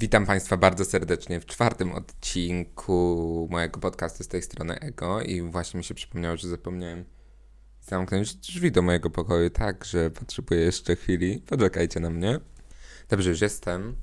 Witam 0.00 0.26
Państwa 0.26 0.56
bardzo 0.56 0.84
serdecznie 0.84 1.40
w 1.40 1.46
czwartym 1.46 1.92
odcinku 1.92 3.48
mojego 3.50 3.80
podcastu 3.80 4.24
z 4.24 4.28
tej 4.28 4.42
strony 4.42 4.80
Ego 4.80 5.22
i 5.22 5.42
właśnie 5.42 5.78
mi 5.78 5.84
się 5.84 5.94
przypomniało, 5.94 6.36
że 6.36 6.48
zapomniałem 6.48 7.04
zamknąć 7.80 8.34
drzwi 8.34 8.72
do 8.72 8.82
mojego 8.82 9.10
pokoju, 9.10 9.50
tak, 9.50 9.84
że 9.84 10.10
potrzebuję 10.10 10.60
jeszcze 10.60 10.96
chwili. 10.96 11.42
Poczekajcie 11.46 12.00
na 12.00 12.10
mnie. 12.10 12.40
Dobrze, 13.08 13.30
już 13.30 13.40
jestem. 13.40 13.96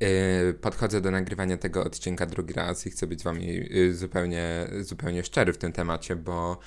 Yy, 0.00 0.54
podchodzę 0.54 1.00
do 1.00 1.10
nagrywania 1.10 1.56
tego 1.56 1.84
odcinka 1.84 2.26
drugi 2.26 2.54
raz 2.54 2.86
i 2.86 2.90
chcę 2.90 3.06
być 3.06 3.20
z 3.20 3.22
Wami 3.22 3.46
yy, 3.46 3.94
zupełnie, 3.94 4.70
zupełnie 4.80 5.24
szczery 5.24 5.52
w 5.52 5.58
tym 5.58 5.72
temacie, 5.72 6.16
bo 6.16 6.58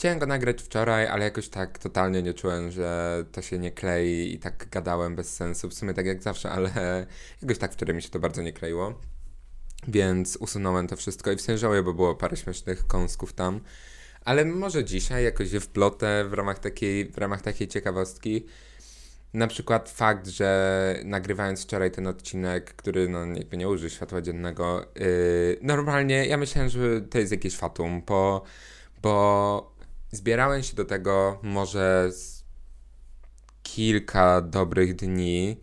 chciałem 0.00 0.18
go 0.18 0.26
nagrać 0.26 0.62
wczoraj, 0.62 1.06
ale 1.06 1.24
jakoś 1.24 1.48
tak 1.48 1.78
totalnie 1.78 2.22
nie 2.22 2.34
czułem, 2.34 2.70
że 2.70 3.24
to 3.32 3.42
się 3.42 3.58
nie 3.58 3.72
klei 3.72 4.34
i 4.34 4.38
tak 4.38 4.68
gadałem 4.70 5.16
bez 5.16 5.36
sensu. 5.36 5.68
W 5.68 5.74
sumie 5.74 5.94
tak 5.94 6.06
jak 6.06 6.22
zawsze, 6.22 6.50
ale 6.50 6.70
jakoś 7.42 7.58
tak 7.58 7.72
wczoraj 7.72 7.94
mi 7.94 8.02
się 8.02 8.08
to 8.08 8.18
bardzo 8.18 8.42
nie 8.42 8.52
kleiło. 8.52 9.00
Więc 9.88 10.36
usunąłem 10.36 10.86
to 10.86 10.96
wszystko 10.96 11.32
i 11.32 11.36
w 11.36 11.40
żałuję, 11.40 11.82
bo 11.82 11.94
było 11.94 12.14
parę 12.14 12.36
śmiesznych 12.36 12.86
kąsków 12.86 13.32
tam. 13.32 13.60
Ale 14.24 14.44
może 14.44 14.84
dzisiaj 14.84 15.24
jakoś 15.24 15.52
je 15.52 15.60
wplotę 15.60 16.24
w 16.24 16.32
ramach 16.32 16.58
takiej, 16.58 17.10
w 17.10 17.18
ramach 17.18 17.42
takiej 17.42 17.68
ciekawostki. 17.68 18.46
Na 19.34 19.46
przykład 19.46 19.90
fakt, 19.90 20.28
że 20.28 21.00
nagrywając 21.04 21.62
wczoraj 21.62 21.90
ten 21.90 22.06
odcinek, 22.06 22.74
który 22.74 23.08
no 23.08 23.26
jakby 23.26 23.56
nie 23.56 23.68
użył 23.68 23.90
światła 23.90 24.22
dziennego, 24.22 24.86
yy, 24.96 25.58
normalnie 25.62 26.26
ja 26.26 26.36
myślałem, 26.36 26.70
że 26.70 27.00
to 27.00 27.18
jest 27.18 27.32
jakieś 27.32 27.56
fatum, 27.56 28.02
bo, 28.06 28.42
bo 29.02 29.79
zbierałem 30.10 30.62
się 30.62 30.76
do 30.76 30.84
tego 30.84 31.38
może 31.42 32.10
kilka 33.62 34.40
dobrych 34.40 34.96
dni 34.96 35.60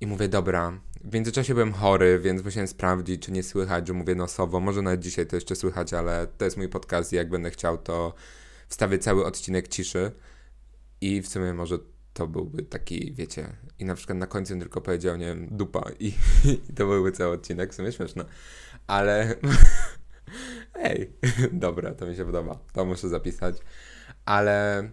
i 0.00 0.06
mówię, 0.06 0.28
dobra, 0.28 0.80
w 1.04 1.14
międzyczasie 1.14 1.54
byłem 1.54 1.72
chory, 1.72 2.18
więc 2.18 2.44
musiałem 2.44 2.68
sprawdzić, 2.68 3.22
czy 3.22 3.32
nie 3.32 3.42
słychać, 3.42 3.88
że 3.88 3.92
mówię 3.92 4.14
nosowo. 4.14 4.60
Może 4.60 4.82
nawet 4.82 5.00
dzisiaj 5.00 5.26
to 5.26 5.36
jeszcze 5.36 5.56
słychać, 5.56 5.94
ale 5.94 6.26
to 6.26 6.44
jest 6.44 6.56
mój 6.56 6.68
podcast 6.68 7.12
i 7.12 7.16
jak 7.16 7.30
będę 7.30 7.50
chciał, 7.50 7.78
to 7.78 8.14
wstawię 8.68 8.98
cały 8.98 9.24
odcinek 9.24 9.68
ciszy. 9.68 10.12
I 11.00 11.22
w 11.22 11.28
sumie 11.28 11.54
może 11.54 11.78
to 12.12 12.26
byłby 12.26 12.62
taki, 12.62 13.12
wiecie, 13.14 13.48
i 13.78 13.84
na 13.84 13.94
przykład 13.94 14.18
na 14.18 14.26
końcu 14.26 14.58
tylko 14.58 14.80
powiedział, 14.80 15.16
nie 15.16 15.26
wiem, 15.26 15.48
dupa 15.50 15.90
i, 16.00 16.06
i 16.68 16.74
to 16.74 16.86
byłby 16.86 17.12
cały 17.12 17.34
odcinek, 17.34 17.72
w 17.72 17.74
sumie 17.74 17.92
śmieszne. 17.92 18.24
Ale 18.86 19.34
ej, 20.74 21.12
dobra, 21.52 21.94
to 21.94 22.06
mi 22.06 22.16
się 22.16 22.24
podoba, 22.24 22.58
to 22.72 22.84
muszę 22.84 23.08
zapisać. 23.08 23.56
Ale 24.24 24.88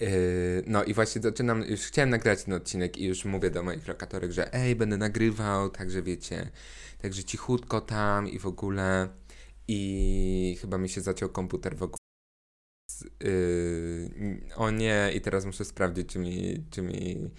Yy, 0.00 0.62
no 0.66 0.84
i 0.84 0.94
właśnie 0.94 1.22
zaczynam, 1.22 1.62
już 1.62 1.80
chciałem 1.80 2.10
nagrać 2.10 2.44
ten 2.44 2.54
odcinek 2.54 2.98
i 2.98 3.04
już 3.04 3.24
mówię 3.24 3.50
do 3.50 3.62
moich 3.62 3.88
lokatorek, 3.88 4.32
że 4.32 4.54
ej, 4.54 4.76
będę 4.76 4.96
nagrywał, 4.96 5.70
także 5.70 6.02
wiecie, 6.02 6.50
także 6.98 7.24
cichutko 7.24 7.80
tam 7.80 8.28
i 8.28 8.38
w 8.38 8.46
ogóle 8.46 9.08
i 9.68 10.58
chyba 10.60 10.78
mi 10.78 10.88
się 10.88 11.00
zaciął 11.00 11.28
komputer 11.28 11.76
w 11.76 11.82
ogóle. 11.82 11.98
Yy, 13.20 14.10
o 14.56 14.70
nie, 14.70 15.10
i 15.14 15.20
teraz 15.20 15.44
muszę 15.44 15.64
sprawdzić, 15.64 16.08
czy 16.08 16.18
mi, 16.18 16.64
czy 16.70 16.82
mi 16.82 17.30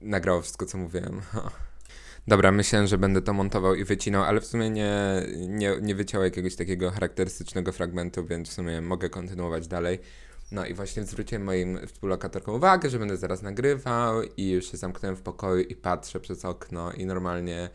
nagrało 0.00 0.40
wszystko, 0.42 0.66
co 0.66 0.78
mówiłem. 0.78 1.20
Dobra, 2.28 2.52
myślałem, 2.52 2.86
że 2.86 2.98
będę 2.98 3.22
to 3.22 3.32
montował 3.32 3.74
i 3.74 3.84
wycinał, 3.84 4.22
ale 4.22 4.40
w 4.40 4.46
sumie 4.46 4.70
nie, 4.70 4.92
nie, 5.48 5.76
nie 5.82 5.94
wyciął 5.94 6.22
jakiegoś 6.22 6.56
takiego 6.56 6.90
charakterystycznego 6.90 7.72
fragmentu, 7.72 8.24
więc 8.26 8.48
w 8.48 8.52
sumie 8.52 8.80
mogę 8.80 9.08
kontynuować 9.08 9.68
dalej. 9.68 9.98
No 10.52 10.66
i 10.66 10.74
właśnie 10.74 11.04
zwróciłem 11.04 11.44
moim 11.44 11.86
współlokatorkom 11.86 12.54
uwagę, 12.54 12.90
że 12.90 12.98
będę 12.98 13.16
zaraz 13.16 13.42
nagrywał 13.42 14.22
i 14.36 14.50
już 14.50 14.70
się 14.70 14.76
zamknąłem 14.76 15.16
w 15.16 15.22
pokoju 15.22 15.60
i 15.60 15.76
patrzę 15.76 16.20
przez 16.20 16.44
okno 16.44 16.92
i 16.92 17.06
normalnie 17.06 17.70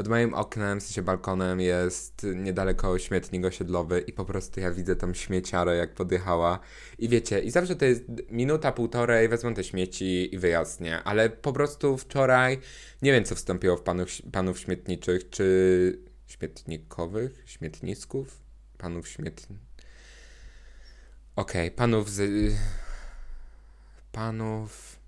pod 0.00 0.08
moim 0.08 0.34
oknem, 0.34 0.80
w 0.80 0.82
sensie 0.82 1.02
balkonem 1.02 1.60
jest 1.60 2.26
niedaleko 2.34 2.98
śmietnik 2.98 3.44
osiedlowy 3.44 4.00
i 4.00 4.12
po 4.12 4.24
prostu 4.24 4.60
ja 4.60 4.70
widzę 4.70 4.96
tą 4.96 5.14
śmieciarę 5.14 5.76
jak 5.76 5.94
podjechała 5.94 6.58
i 6.98 7.08
wiecie, 7.08 7.40
i 7.40 7.50
zawsze 7.50 7.76
to 7.76 7.84
jest 7.84 8.02
minuta, 8.30 8.72
półtorej, 8.72 9.28
wezmą 9.28 9.54
te 9.54 9.64
śmieci 9.64 10.34
i 10.34 10.38
wyjasnię, 10.38 11.02
ale 11.02 11.30
po 11.30 11.52
prostu 11.52 11.98
wczoraj 11.98 12.58
nie 13.02 13.12
wiem 13.12 13.24
co 13.24 13.34
wstąpiło 13.34 13.76
w 13.76 13.82
panów, 13.82 14.08
panów 14.32 14.58
śmietniczych, 14.58 15.30
czy 15.30 16.02
śmietnikowych, 16.26 17.42
śmietnisków, 17.46 18.40
panów 18.78 19.08
śmietników 19.08 19.56
Okej, 21.36 21.66
okay, 21.66 21.76
panów 21.76 22.10
z... 22.10 22.52
Panów... 24.12 25.00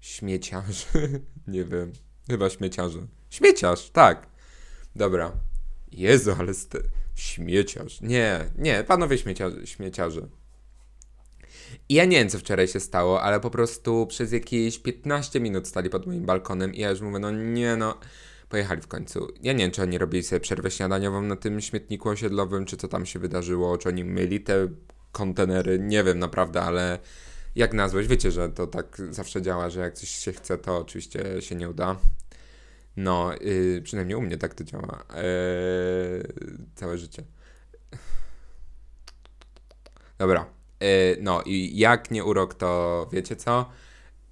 Śmieciarzy? 0.00 0.86
Nie 1.46 1.64
wiem. 1.64 1.92
Chyba 2.28 2.50
śmieciarzy. 2.50 3.06
Śmieciarz, 3.32 3.90
tak. 3.90 4.26
Dobra. 4.96 5.32
Jezu, 5.92 6.34
ale 6.38 6.54
ste... 6.54 6.78
Śmieciarz. 7.14 8.00
Nie, 8.00 8.50
nie, 8.58 8.84
panowie 8.84 9.18
śmieciarzy. 9.18 9.66
śmieciarzy. 9.66 10.28
I 11.88 11.94
ja 11.94 12.04
nie 12.04 12.16
wiem, 12.16 12.28
co 12.28 12.38
wczoraj 12.38 12.68
się 12.68 12.80
stało, 12.80 13.22
ale 13.22 13.40
po 13.40 13.50
prostu 13.50 14.06
przez 14.06 14.32
jakieś 14.32 14.78
15 14.78 15.40
minut 15.40 15.68
stali 15.68 15.90
pod 15.90 16.06
moim 16.06 16.26
balkonem 16.26 16.74
i 16.74 16.80
ja 16.80 16.90
już 16.90 17.00
mówię, 17.00 17.18
no 17.18 17.30
nie 17.30 17.76
no, 17.76 17.98
pojechali 18.48 18.82
w 18.82 18.88
końcu. 18.88 19.28
Ja 19.42 19.52
nie 19.52 19.64
wiem, 19.64 19.70
czy 19.70 19.82
oni 19.82 19.98
robili 19.98 20.22
sobie 20.22 20.40
przerwę 20.40 20.70
śniadaniową 20.70 21.22
na 21.22 21.36
tym 21.36 21.60
śmietniku 21.60 22.08
osiedlowym, 22.08 22.64
czy 22.64 22.76
co 22.76 22.88
tam 22.88 23.06
się 23.06 23.18
wydarzyło, 23.18 23.78
czy 23.78 23.88
oni 23.88 24.04
myli 24.04 24.40
te 24.40 24.68
kontenery, 25.12 25.78
nie 25.78 26.04
wiem 26.04 26.18
naprawdę, 26.18 26.62
ale 26.62 26.98
jak 27.54 27.72
na 27.72 27.88
złość, 27.88 28.08
wiecie, 28.08 28.30
że 28.30 28.48
to 28.48 28.66
tak 28.66 29.02
zawsze 29.10 29.42
działa, 29.42 29.70
że 29.70 29.80
jak 29.80 29.94
coś 29.94 30.08
się 30.08 30.32
chce, 30.32 30.58
to 30.58 30.78
oczywiście 30.78 31.42
się 31.42 31.54
nie 31.54 31.70
uda. 31.70 31.96
No, 32.96 33.30
yy, 33.40 33.82
przynajmniej 33.82 34.16
u 34.16 34.22
mnie 34.22 34.38
tak 34.38 34.54
to 34.54 34.64
działa. 34.64 35.04
Yy, 35.14 36.66
całe 36.74 36.98
życie. 36.98 37.24
Dobra. 40.18 40.46
Yy, 40.80 41.16
no 41.20 41.42
i 41.42 41.78
jak 41.78 42.10
nie 42.10 42.24
urok, 42.24 42.54
to 42.54 43.08
wiecie 43.12 43.36
co? 43.36 43.70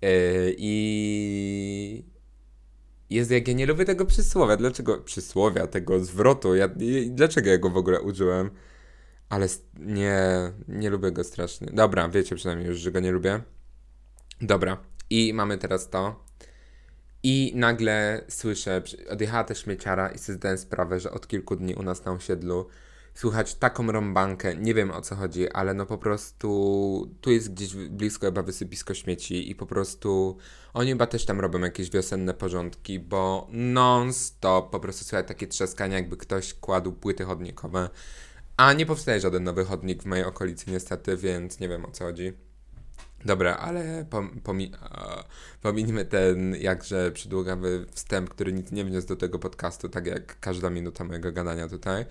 Yy, 0.02 0.54
I 0.58 2.04
jest 3.10 3.30
jak 3.30 3.48
ja 3.48 3.54
nie 3.54 3.66
lubię 3.66 3.84
tego 3.84 4.06
przysłowia. 4.06 4.56
Dlaczego 4.56 4.98
przysłowia, 4.98 5.66
tego 5.66 6.04
zwrotu? 6.04 6.54
Ja, 6.54 6.68
dlaczego 7.06 7.50
ja 7.50 7.58
go 7.58 7.70
w 7.70 7.76
ogóle 7.76 8.00
użyłem? 8.00 8.50
Ale 9.28 9.46
nie, 9.78 10.22
nie 10.68 10.90
lubię 10.90 11.12
go 11.12 11.24
strasznie. 11.24 11.68
Dobra, 11.72 12.08
wiecie 12.08 12.36
przynajmniej 12.36 12.68
już, 12.68 12.78
że 12.78 12.92
go 12.92 13.00
nie 13.00 13.12
lubię. 13.12 13.40
Dobra. 14.40 14.76
I 15.10 15.34
mamy 15.34 15.58
teraz 15.58 15.90
to. 15.90 16.29
I 17.22 17.52
nagle 17.54 18.24
słyszę, 18.28 18.82
odjechała 19.10 19.44
też 19.44 19.62
śmieciara 19.62 20.08
i 20.08 20.18
sobie 20.18 20.36
zdałem 20.36 20.58
sprawę, 20.58 21.00
że 21.00 21.10
od 21.10 21.28
kilku 21.28 21.56
dni 21.56 21.74
u 21.74 21.82
nas 21.82 22.04
na 22.04 22.12
osiedlu 22.12 22.66
słychać 23.14 23.54
taką 23.54 23.92
rąbankę, 23.92 24.56
nie 24.56 24.74
wiem 24.74 24.90
o 24.90 25.00
co 25.00 25.14
chodzi, 25.16 25.50
ale 25.50 25.74
no 25.74 25.86
po 25.86 25.98
prostu 25.98 27.16
tu 27.20 27.30
jest 27.30 27.54
gdzieś 27.54 27.74
blisko 27.74 28.26
chyba 28.26 28.42
wysypisko 28.42 28.94
śmieci 28.94 29.50
i 29.50 29.54
po 29.54 29.66
prostu 29.66 30.36
oni 30.74 30.90
chyba 30.90 31.06
też 31.06 31.24
tam 31.24 31.40
robią 31.40 31.60
jakieś 31.60 31.90
wiosenne 31.90 32.34
porządki, 32.34 33.00
bo 33.00 33.48
non-stop 33.50 34.70
po 34.70 34.80
prostu 34.80 35.04
słychać 35.04 35.28
takie 35.28 35.46
trzaskania, 35.46 35.96
jakby 35.96 36.16
ktoś 36.16 36.54
kładł 36.54 36.92
płyty 36.92 37.24
chodnikowe 37.24 37.90
a 38.60 38.72
nie 38.72 38.86
powstaje 38.86 39.20
żaden 39.20 39.44
nowy 39.44 39.64
chodnik 39.64 40.02
w 40.02 40.06
mojej 40.06 40.24
okolicy 40.24 40.70
niestety, 40.70 41.16
więc 41.16 41.60
nie 41.60 41.68
wiem 41.68 41.84
o 41.84 41.90
co 41.90 42.04
chodzi. 42.04 42.32
Dobra, 43.24 43.56
ale 43.56 44.06
pom, 44.10 44.40
pomi, 44.40 44.72
pominimy 45.62 46.04
ten 46.04 46.54
jakże 46.60 47.12
przydługawy 47.12 47.86
wstęp, 47.90 48.30
który 48.30 48.52
nic 48.52 48.72
nie 48.72 48.84
wniósł 48.84 49.06
do 49.06 49.16
tego 49.16 49.38
podcastu, 49.38 49.88
tak 49.88 50.06
jak 50.06 50.40
każda 50.40 50.70
minuta 50.70 51.04
mojego 51.04 51.32
gadania 51.32 51.68
tutaj. 51.68 52.06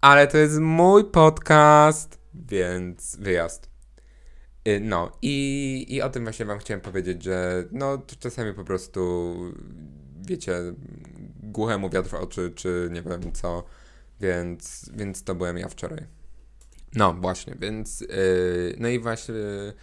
Ale 0.00 0.26
to 0.26 0.38
jest 0.38 0.58
mój 0.58 1.04
podcast, 1.04 2.18
więc 2.34 3.16
wyjazd. 3.16 3.70
Y, 4.68 4.80
no 4.80 5.12
i, 5.22 5.86
i 5.88 6.02
o 6.02 6.10
tym 6.10 6.24
właśnie 6.24 6.46
wam 6.46 6.58
chciałem 6.58 6.80
powiedzieć, 6.80 7.22
że 7.22 7.64
no 7.72 8.02
czasami 8.18 8.54
po 8.54 8.64
prostu 8.64 9.34
wiecie, 10.26 10.54
głuchemu 11.42 11.90
wiatr 11.90 12.08
w 12.08 12.14
oczy, 12.14 12.52
czy 12.54 12.88
nie 12.92 13.02
wiem 13.02 13.32
co, 13.32 13.64
więc, 14.20 14.90
więc 14.94 15.24
to 15.24 15.34
byłem 15.34 15.58
ja 15.58 15.68
wczoraj. 15.68 16.06
No 16.94 17.14
właśnie, 17.14 17.54
więc 17.60 18.00
yy, 18.00 18.76
no 18.78 18.88
i 18.88 18.98
właśnie 18.98 19.34
yy, 19.34 19.74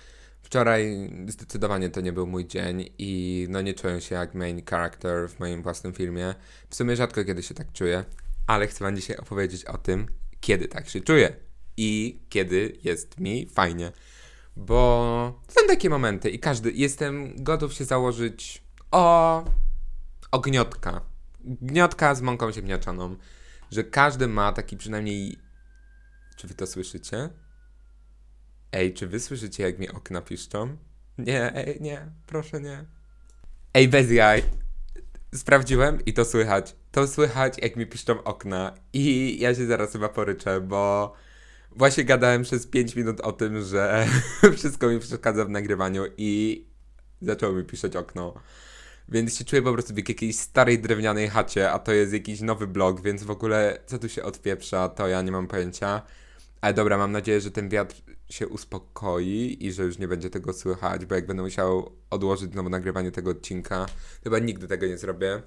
wczoraj 0.52 1.10
zdecydowanie 1.28 1.90
to 1.90 2.02
nie 2.02 2.14
był 2.14 2.28
mój 2.28 2.48
dzień 2.48 2.90
i 2.98 3.46
no 3.50 3.62
nie 3.62 3.74
czułem 3.74 4.02
się 4.02 4.16
jak 4.16 4.36
main 4.36 4.66
character 4.66 5.30
w 5.30 5.40
moim 5.40 5.64
własnym 5.64 5.94
filmie. 5.94 6.36
W 6.70 6.76
sumie 6.76 6.96
rzadko 6.96 7.24
kiedy 7.24 7.44
się 7.44 7.54
tak 7.54 7.72
czuję, 7.72 8.06
ale 8.48 8.68
chcę 8.68 8.84
wam 8.84 8.96
dzisiaj 8.96 9.18
opowiedzieć 9.18 9.66
o 9.66 9.78
tym, 9.78 10.06
kiedy 10.40 10.68
tak 10.68 10.90
się 10.90 11.02
czuję 11.02 11.36
i 11.78 12.20
kiedy 12.30 12.78
jest 12.84 13.20
mi 13.20 13.50
fajnie. 13.50 13.92
Bo 14.56 15.42
są 15.48 15.68
takie 15.68 15.90
momenty 15.90 16.30
i 16.30 16.40
każdy, 16.40 16.72
jestem 16.72 17.44
gotów 17.44 17.74
się 17.74 17.86
założyć 17.86 18.64
o 18.92 19.46
ogniotka. 20.32 21.02
Gniotka 21.44 22.16
z 22.16 22.22
mąką 22.22 22.52
ziemniaczaną 22.52 23.16
że 23.72 23.84
każdy 23.84 24.28
ma 24.28 24.54
taki 24.54 24.78
przynajmniej. 24.78 25.38
Czy 26.36 26.48
wy 26.48 26.54
to 26.54 26.68
słyszycie? 26.68 27.30
Ej, 28.72 28.94
czy 28.94 29.08
wy 29.08 29.20
słyszycie, 29.20 29.64
jak 29.64 29.80
mi 29.80 29.90
okna 29.90 30.22
piszczą? 30.22 30.78
Nie, 31.18 31.56
ej, 31.56 31.82
nie, 31.82 32.12
proszę 32.28 32.62
nie. 32.62 32.86
Ej, 33.74 33.88
bez 33.88 34.12
jaj. 34.12 34.44
Sprawdziłem 35.36 36.06
i 36.06 36.14
to 36.14 36.26
słychać. 36.26 36.76
to 36.92 37.08
słychać, 37.08 37.58
jak 37.62 37.76
mi 37.76 37.88
piszczą 37.88 38.24
okna. 38.24 38.74
I 38.94 39.38
ja 39.40 39.56
się 39.56 39.66
zaraz 39.66 39.92
chyba 39.92 40.10
poryczę, 40.10 40.62
bo 40.62 41.14
właśnie 41.72 42.04
gadałem 42.04 42.44
przez 42.44 42.68
5 42.68 42.96
minut 42.96 43.22
o 43.22 43.32
tym, 43.32 43.64
że 43.64 44.08
wszystko 44.58 44.90
mi 44.90 45.00
przeszkadza 45.00 45.46
w 45.46 45.50
nagrywaniu 45.50 46.04
i 46.18 46.66
zaczęło 47.22 47.54
mi 47.54 47.64
piszeć 47.64 47.96
okno. 47.96 48.34
Więc 49.10 49.38
się 49.38 49.46
czuję 49.46 49.62
po 49.62 49.74
prostu 49.74 49.94
w 49.94 49.98
jakiejś 49.98 50.40
starej 50.40 50.80
drewnianej 50.80 51.30
chacie, 51.30 51.72
a 51.72 51.80
to 51.80 51.92
jest 51.92 52.14
jakiś 52.14 52.42
nowy 52.42 52.68
blog, 52.68 53.02
więc 53.02 53.24
w 53.24 53.32
ogóle 53.32 53.80
co 53.86 54.00
tu 54.00 54.10
się 54.10 54.24
odpieprza, 54.24 54.90
to 54.90 55.08
ja 55.08 55.22
nie 55.22 55.32
mam 55.32 55.48
pojęcia. 55.48 56.02
Ale 56.62 56.74
dobra, 56.74 56.98
mam 56.98 57.12
nadzieję, 57.12 57.42
że 57.42 57.52
ten 57.52 57.70
wiatr 57.70 57.96
się 58.32 58.48
uspokoi 58.48 59.58
i 59.66 59.72
że 59.72 59.84
już 59.84 59.98
nie 59.98 60.08
będzie 60.08 60.30
tego 60.30 60.54
słychać, 60.54 61.06
bo 61.06 61.16
jak 61.16 61.28
będę 61.28 61.44
musiał 61.44 61.92
odłożyć 62.10 62.52
znowu 62.52 62.70
nagrywanie 62.70 63.12
tego 63.12 63.32
odcinka, 63.32 63.86
chyba 64.24 64.40
nigdy 64.40 64.68
tego 64.68 64.88
nie 64.88 64.98
zrobię. 64.98 65.42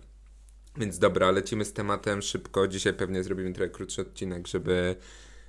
Więc 0.76 0.98
dobra, 0.98 1.30
lecimy 1.30 1.64
z 1.64 1.72
tematem 1.72 2.22
szybko. 2.22 2.68
Dzisiaj 2.68 2.94
pewnie 2.94 3.22
zrobimy 3.24 3.52
trochę 3.52 3.70
krótszy 3.70 4.02
odcinek, 4.02 4.46
żeby, 4.46 4.96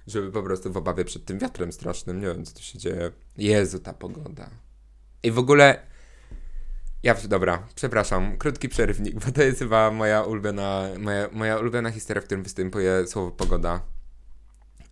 żeby 0.08 0.32
po 0.32 0.44
prostu 0.44 0.72
w 0.72 0.78
obawie 0.78 1.06
przed 1.06 1.26
tym 1.26 1.40
wiatrem 1.40 1.72
strasznym. 1.72 2.22
Nie 2.22 2.28
wiem, 2.28 2.46
co 2.46 2.56
tu 2.56 2.62
się 2.62 2.80
dzieje. 2.80 3.12
Jezu, 3.38 3.80
ta 3.80 3.94
pogoda. 3.94 4.50
I 5.24 5.32
w 5.32 5.40
ogóle. 5.40 5.88
Ja, 7.04 7.16
dobra, 7.28 7.68
przepraszam, 7.76 8.38
krótki 8.38 8.70
przerwnik, 8.70 9.16
bo 9.26 9.32
to 9.32 9.44
jest 9.44 9.60
chyba 9.60 9.92
moja 9.92 10.24
ulubiona, 10.24 10.90
moja, 11.00 11.30
moja 11.32 11.58
ulubiona 11.58 11.92
historia, 11.92 12.22
w 12.22 12.26
którym 12.26 12.44
występuje 12.44 13.08
słowo 13.08 13.32
pogoda. 13.32 13.82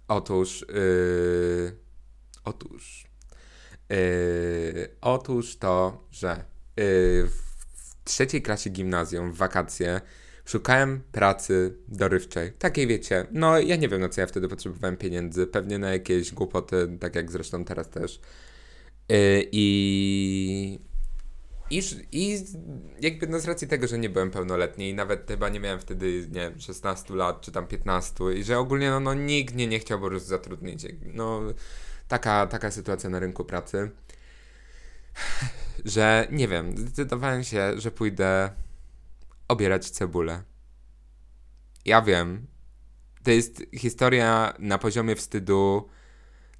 Otóż, 0.07 0.65
yy, 0.69 1.82
otóż, 2.43 3.07
yy, 3.89 4.89
otóż 5.01 5.55
to, 5.55 6.03
że 6.11 6.45
yy, 6.77 6.83
w 7.27 8.03
trzeciej 8.03 8.41
klasie 8.41 8.69
gimnazjum 8.69 9.31
w 9.31 9.37
wakacje 9.37 10.01
szukałem 10.45 11.01
pracy 11.11 11.77
dorywczej. 11.87 12.51
Takiej 12.51 12.87
wiecie, 12.87 13.27
no 13.31 13.59
ja 13.59 13.75
nie 13.75 13.89
wiem 13.89 14.01
na 14.01 14.09
co 14.09 14.21
ja 14.21 14.27
wtedy 14.27 14.47
potrzebowałem 14.47 14.97
pieniędzy, 14.97 15.47
pewnie 15.47 15.79
na 15.79 15.91
jakieś 15.91 16.33
głupoty, 16.33 16.97
tak 16.99 17.15
jak 17.15 17.31
zresztą 17.31 17.65
teraz 17.65 17.89
też. 17.89 18.19
Yy, 19.09 19.47
I 19.51 20.79
i, 21.69 21.81
I 22.11 22.45
jakby 23.01 23.27
no 23.27 23.39
z 23.39 23.45
racji 23.45 23.67
tego, 23.67 23.87
że 23.87 23.97
nie 23.97 24.09
byłem 24.09 24.31
pełnoletni 24.31 24.89
i 24.89 24.93
nawet 24.93 25.27
chyba 25.27 25.49
nie 25.49 25.59
miałem 25.59 25.79
wtedy, 25.79 26.27
nie 26.31 26.39
wiem, 26.39 26.59
16 26.59 27.13
lat 27.15 27.41
czy 27.41 27.51
tam 27.51 27.67
15 27.67 28.23
i 28.35 28.43
że 28.43 28.59
ogólnie 28.59 28.89
no, 28.89 28.99
no 28.99 29.13
nikt 29.13 29.55
mnie 29.55 29.67
nie 29.67 29.79
chciał 29.79 29.99
po 29.99 30.07
prostu 30.07 30.29
zatrudnić. 30.29 30.85
No 31.13 31.41
taka, 32.07 32.47
taka 32.47 32.71
sytuacja 32.71 33.09
na 33.09 33.19
rynku 33.19 33.45
pracy, 33.45 33.91
że 35.85 36.27
nie 36.31 36.47
wiem, 36.47 36.77
zdecydowałem 36.77 37.43
się, 37.43 37.71
że 37.75 37.91
pójdę 37.91 38.49
obierać 39.47 39.89
cebulę. 39.89 40.43
Ja 41.85 42.01
wiem, 42.01 42.47
to 43.23 43.31
jest 43.31 43.63
historia 43.75 44.53
na 44.59 44.77
poziomie 44.77 45.15
wstydu 45.15 45.89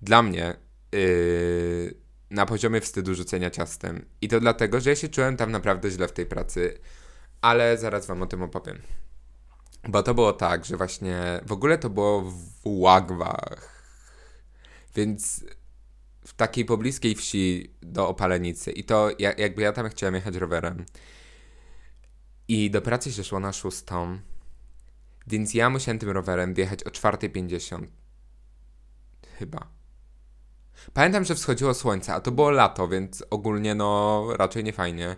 dla 0.01 0.24
mnie. 0.24 0.56
Yy, 0.92 2.04
na 2.34 2.46
poziomie 2.46 2.81
wstydu 2.81 3.16
rzucenia 3.16 3.50
ciastem. 3.50 4.06
I 4.22 4.28
to 4.28 4.39
dlatego, 4.39 4.80
że 4.80 4.89
ja 4.89 4.96
się 4.96 5.10
czułem 5.10 5.38
tam 5.38 5.51
naprawdę 5.51 5.92
źle 5.92 6.07
w 6.07 6.12
tej 6.12 6.25
pracy, 6.25 6.78
ale 7.42 7.78
zaraz 7.78 8.06
wam 8.06 8.22
o 8.22 8.25
tym 8.25 8.42
opowiem. 8.42 8.81
Bo 9.89 10.04
to 10.04 10.13
było 10.13 10.34
tak, 10.34 10.66
że 10.66 10.78
właśnie 10.78 11.42
w 11.46 11.51
ogóle 11.51 11.78
to 11.78 11.89
było 11.89 12.22
w 12.22 12.60
Łagwach. 12.63 13.73
Więc 14.95 15.45
w 16.28 16.34
takiej 16.34 16.66
pobliskiej 16.66 17.16
wsi 17.16 17.74
do 17.81 18.07
Opalenicy. 18.07 18.72
I 18.72 18.84
to 18.84 19.10
jakby 19.19 19.62
ja 19.62 19.74
tam 19.74 19.90
chciałem 19.90 20.16
jechać 20.16 20.36
rowerem. 20.36 20.86
I 22.48 22.72
do 22.72 22.81
pracy 22.81 23.12
się 23.12 23.24
szło 23.24 23.40
na 23.40 23.54
szóstą. 23.54 24.19
Więc 25.28 25.54
ja 25.54 25.69
musiałem 25.69 26.00
tym 26.00 26.10
rowerem 26.10 26.54
wjechać 26.54 26.84
o 26.84 26.90
4.50. 26.90 27.88
Chyba. 29.40 29.68
Pamiętam, 30.94 31.25
że 31.25 31.36
wschodziło 31.36 31.74
słońce, 31.74 32.13
a 32.13 32.22
to 32.22 32.31
było 32.31 32.51
lato, 32.51 32.88
więc 32.88 33.24
ogólnie 33.30 33.75
no 33.75 34.28
raczej 34.38 34.63
nie 34.63 34.74
fajnie. 34.74 35.16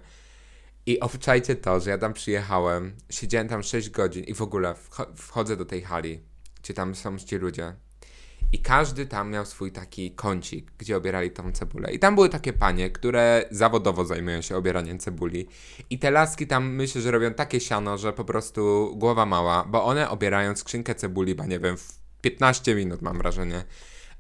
I 0.86 1.00
obczajcie 1.00 1.56
to, 1.56 1.80
że 1.80 1.90
ja 1.90 1.98
tam 1.98 2.14
przyjechałem, 2.14 2.98
siedziałem 3.10 3.48
tam 3.48 3.64
6 3.64 3.90
godzin 3.90 4.24
i 4.24 4.34
w 4.34 4.42
ogóle 4.42 4.76
wchodzę 5.16 5.58
do 5.58 5.66
tej 5.66 5.82
hali, 5.82 6.22
gdzie 6.62 6.74
tam 6.74 6.96
są 6.96 7.18
ci 7.18 7.36
ludzie. 7.36 7.76
I 8.56 8.60
każdy 8.60 9.06
tam 9.06 9.32
miał 9.32 9.46
swój 9.46 9.72
taki 9.72 10.12
kącik, 10.12 10.72
gdzie 10.78 10.98
obierali 10.98 11.32
tą 11.32 11.52
cebulę. 11.52 11.94
I 11.94 12.00
tam 12.00 12.16
były 12.16 12.30
takie 12.30 12.54
panie, 12.54 12.90
które 12.90 13.46
zawodowo 13.52 14.06
zajmują 14.06 14.42
się 14.42 14.58
obieraniem 14.58 15.00
cebuli. 15.00 15.48
I 15.90 16.00
te 16.00 16.12
laski 16.12 16.48
tam 16.48 16.70
myślę, 16.70 17.02
że 17.02 17.12
robią 17.12 17.34
takie 17.34 17.60
siano, 17.60 17.98
że 17.98 18.14
po 18.14 18.26
prostu 18.26 18.94
głowa 18.98 19.26
mała, 19.26 19.66
bo 19.70 19.86
one 19.86 20.10
obierają 20.10 20.56
skrzynkę 20.56 20.96
cebuli, 20.96 21.32
chyba 21.32 21.46
nie 21.46 21.60
wiem, 21.60 21.78
w 21.78 22.00
15 22.22 22.76
minut 22.76 23.02
mam 23.02 23.18
wrażenie. 23.18 23.64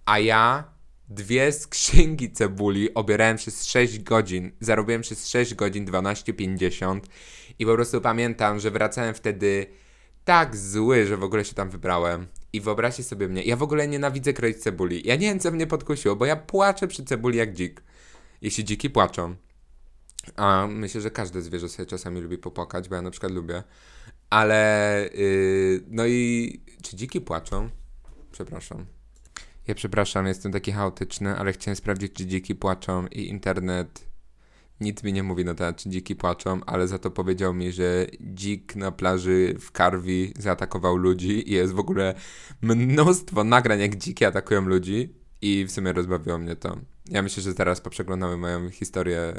A 0.06 0.20
ja 0.20 0.64
dwie 1.10 1.52
skrzynki 1.52 2.32
cebuli 2.32 2.94
obierałem 2.94 3.38
przez 3.38 3.66
6 3.66 4.00
godzin. 4.00 4.52
Zarobiłem 4.60 5.02
przez 5.02 5.28
6 5.28 5.54
godzin 5.54 5.86
12,50 5.86 7.00
i 7.60 7.66
po 7.66 7.74
prostu 7.74 8.02
pamiętam, 8.02 8.60
że 8.60 8.72
wracałem 8.72 9.14
wtedy 9.14 9.68
tak 10.25 10.56
zły, 10.56 11.06
że 11.06 11.18
w 11.18 11.24
ogóle 11.24 11.45
się 11.45 11.54
tam 11.54 11.69
wybrałem. 11.69 12.27
I 12.54 12.62
wyobraźcie 12.62 13.04
sobie 13.04 13.27
mnie, 13.27 13.44
ja 13.44 13.56
w 13.56 13.63
ogóle 13.63 13.88
nienawidzę 13.88 14.33
kroić 14.33 14.57
cebuli. 14.57 15.07
Ja 15.07 15.16
nie 15.16 15.27
wiem, 15.27 15.39
co 15.39 15.51
mnie 15.51 15.68
podkusiło, 15.68 16.16
bo 16.16 16.25
ja 16.25 16.36
płaczę 16.36 16.88
przy 16.88 17.06
cebuli 17.06 17.38
jak 17.38 17.54
dzik. 17.54 17.83
Jeśli 18.42 18.63
dziki 18.63 18.89
płaczą. 18.89 19.36
A 20.36 20.68
myślę, 20.68 21.01
że 21.01 21.12
każde 21.12 21.42
zwierzę 21.42 21.69
sobie 21.69 21.86
czasami 21.86 22.22
lubi 22.22 22.38
popłakać, 22.38 22.89
bo 22.89 22.95
ja 22.95 23.01
na 23.01 23.12
przykład 23.12 23.31
lubię. 23.31 23.63
Ale, 24.30 25.10
yy, 25.13 25.83
no 25.88 26.06
i 26.06 26.62
czy 26.81 26.95
dziki 26.95 27.22
płaczą? 27.22 27.69
Przepraszam. 28.31 28.86
Ja 29.68 29.75
przepraszam, 29.75 30.27
jestem 30.27 30.51
taki 30.51 30.72
chaotyczny, 30.72 31.38
ale 31.38 31.54
chciałem 31.54 31.75
sprawdzić, 31.75 32.13
czy 32.13 32.25
dziki 32.25 32.56
płaczą 32.56 33.07
i 33.07 33.27
internet 33.27 34.14
nic 34.81 35.04
mi 35.04 35.13
nie 35.13 35.24
mówi 35.24 35.45
na 35.45 35.54
temat, 35.54 35.77
czy 35.77 35.89
dziki 35.89 36.16
płaczą, 36.16 36.62
ale 36.66 36.88
za 36.88 37.00
to 37.00 37.12
powiedział 37.12 37.54
mi, 37.54 37.72
że 37.72 38.07
dzik 38.22 38.75
na 38.75 38.92
plaży 38.92 39.56
w 39.60 39.72
Karwi 39.72 40.33
zaatakował 40.39 40.98
ludzi 40.98 41.50
i 41.50 41.54
jest 41.54 41.74
w 41.74 41.80
ogóle 41.80 42.16
mnóstwo 42.62 43.44
nagrań, 43.44 43.80
jak 43.80 43.95
dziki 43.95 44.25
atakują 44.25 44.62
ludzi 44.62 45.16
i 45.42 45.66
w 45.66 45.72
sumie 45.72 45.94
rozbawiło 45.94 46.38
mnie 46.38 46.56
to. 46.56 46.77
Ja 47.06 47.22
myślę, 47.22 47.44
że 47.44 47.54
zaraz 47.54 47.81
poprzeglądamy 47.81 48.38
moją 48.38 48.69
historię 48.69 49.33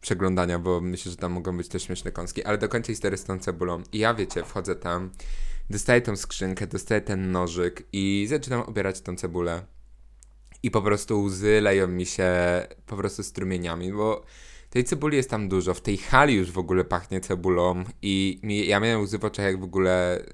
przeglądania, 0.00 0.58
bo 0.58 0.80
myślę, 0.80 1.10
że 1.10 1.16
tam 1.16 1.32
mogą 1.32 1.56
być 1.56 1.68
też 1.68 1.82
śmieszne 1.82 2.12
kąski, 2.12 2.44
ale 2.44 2.58
dokończę 2.58 2.92
historię 2.92 3.18
z 3.18 3.24
tą 3.24 3.38
cebulą. 3.38 3.82
I 3.92 3.98
ja, 3.98 4.14
wiecie, 4.14 4.44
wchodzę 4.44 4.76
tam 4.76 5.10
dostaję 5.70 6.00
tą 6.00 6.16
skrzynkę, 6.16 6.66
dostaję 6.66 7.00
ten 7.00 7.32
nożyk 7.32 7.82
i 7.92 8.26
zaczynam 8.28 8.60
obierać 8.60 9.00
tą 9.00 9.16
cebulę. 9.16 9.66
I 10.62 10.70
po 10.70 10.82
prostu 10.82 11.22
łzy 11.22 11.60
leją 11.60 11.88
mi 11.88 12.06
się 12.06 12.32
po 12.86 12.96
prostu 12.96 13.22
strumieniami, 13.22 13.92
bo 13.92 14.24
tej 14.76 14.84
cebuli 14.84 15.16
jest 15.16 15.30
tam 15.30 15.48
dużo. 15.48 15.74
W 15.74 15.80
tej 15.80 15.96
hali 15.96 16.34
już 16.34 16.52
w 16.52 16.58
ogóle 16.58 16.84
pachnie 16.84 17.20
cebulą 17.20 17.84
i 18.02 18.40
ja 18.68 18.80
miałem 18.80 19.00
łzy 19.00 19.18
w 19.18 19.24
oczach 19.24 19.44
jak 19.44 19.60
w 19.60 19.64
ogóle... 19.64 20.24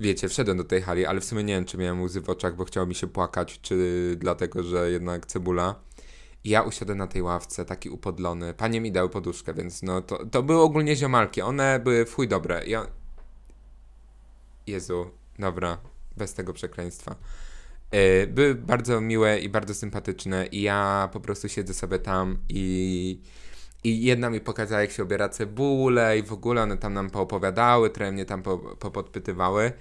Wiecie, 0.00 0.28
wszedłem 0.28 0.56
do 0.56 0.64
tej 0.64 0.82
hali, 0.82 1.06
ale 1.06 1.20
w 1.20 1.24
sumie 1.24 1.44
nie 1.44 1.54
wiem, 1.54 1.64
czy 1.64 1.78
miałem 1.78 2.02
łzy 2.02 2.20
w 2.20 2.30
oczach, 2.30 2.56
bo 2.56 2.64
chciało 2.64 2.86
mi 2.86 2.94
się 2.94 3.06
płakać, 3.06 3.60
czy 3.60 4.16
dlatego, 4.18 4.62
że 4.62 4.90
jednak 4.90 5.26
cebula. 5.26 5.74
I 6.44 6.50
ja 6.50 6.62
usiadłem 6.62 6.98
na 6.98 7.06
tej 7.06 7.22
ławce, 7.22 7.64
taki 7.64 7.90
upodlony. 7.90 8.54
Panie 8.54 8.80
mi 8.80 8.92
dały 8.92 9.08
poduszkę, 9.08 9.54
więc 9.54 9.82
no 9.82 10.02
to, 10.02 10.26
to 10.26 10.42
były 10.42 10.60
ogólnie 10.60 10.96
ziomalki. 10.96 11.42
One 11.42 11.80
były 11.80 12.04
fuj 12.04 12.28
dobre. 12.28 12.66
Ja, 12.66 12.86
Jezu, 14.66 15.10
dobra, 15.38 15.78
bez 16.16 16.34
tego 16.34 16.52
przekleństwa. 16.52 17.14
Yy, 17.92 18.26
były 18.26 18.54
bardzo 18.54 19.00
miłe 19.00 19.38
i 19.38 19.48
bardzo 19.48 19.74
sympatyczne 19.74 20.46
i 20.46 20.62
ja 20.62 21.08
po 21.12 21.20
prostu 21.20 21.48
siedzę 21.48 21.74
sobie 21.74 21.98
tam 21.98 22.38
i, 22.48 23.20
i 23.84 24.04
jedna 24.04 24.30
mi 24.30 24.40
pokazała 24.40 24.80
jak 24.80 24.90
się 24.90 25.02
obiera 25.02 25.28
cebulę 25.28 26.18
i 26.18 26.22
w 26.22 26.32
ogóle 26.32 26.62
one 26.62 26.76
tam 26.76 26.94
nam 26.94 27.10
poopowiadały, 27.10 27.90
trochę 27.90 28.12
mnie 28.12 28.24
tam 28.24 28.42
po, 28.42 28.58
popodpytywały. 28.58 29.72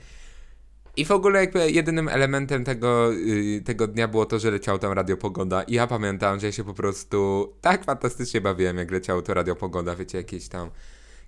I 0.98 1.06
w 1.06 1.12
ogóle 1.12 1.40
jakby 1.40 1.72
jedynym 1.72 2.08
elementem 2.08 2.64
tego, 2.64 3.12
yy, 3.12 3.62
tego 3.62 3.88
dnia 3.88 4.08
było 4.08 4.26
to, 4.26 4.40
że 4.40 4.52
leciało 4.52 4.80
tam 4.80 4.92
Radio 4.92 5.18
Pogoda 5.18 5.64
i 5.64 5.74
ja 5.74 5.88
pamiętam, 5.88 6.40
że 6.40 6.46
ja 6.46 6.52
się 6.52 6.64
po 6.64 6.74
prostu 6.74 7.50
tak 7.62 7.86
fantastycznie 7.86 8.42
bawiłem, 8.42 8.78
jak 8.78 8.92
leciało 8.92 9.22
to 9.22 9.34
Radio 9.34 9.56
Pogoda, 9.56 9.96
wiecie, 9.96 10.18
jakieś 10.18 10.48
tam 10.48 10.70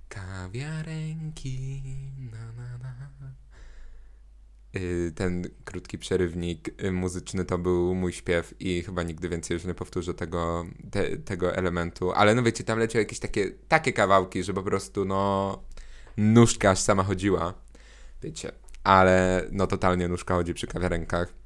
kawiarenki, 0.10 1.82
na, 2.32 2.64
na, 2.64 2.78
na. 2.78 3.11
Y, 4.76 5.12
ten 5.16 5.44
krótki 5.66 5.98
przerywnik 5.98 6.84
y, 6.84 6.92
muzyczny 6.92 7.46
to 7.46 7.58
był 7.58 7.96
mój 7.96 8.14
śpiew 8.14 8.54
i 8.60 8.84
chyba 8.84 9.04
nigdy 9.04 9.30
więcej 9.30 9.56
już 9.56 9.66
nie 9.66 9.74
powtórzę 9.74 10.14
tego, 10.14 10.66
te, 10.92 11.18
tego 11.18 11.56
elementu. 11.56 12.12
Ale 12.12 12.36
no 12.36 12.44
wiecie, 12.44 12.64
tam 12.64 12.80
leciały 12.80 13.04
jakieś 13.04 13.20
takie, 13.20 13.52
takie 13.68 13.94
kawałki, 13.94 14.44
że 14.44 14.54
po 14.54 14.64
prostu 14.64 15.06
no 15.06 15.64
nóżka 16.18 16.70
aż 16.70 16.80
sama 16.80 17.04
chodziła. 17.04 17.54
Wiecie, 18.24 18.52
ale 18.84 19.46
no 19.52 19.68
totalnie 19.68 20.08
nóżka 20.08 20.36
chodzi 20.36 20.54
przy 20.54 20.68
kawiarenkach. 20.68 21.41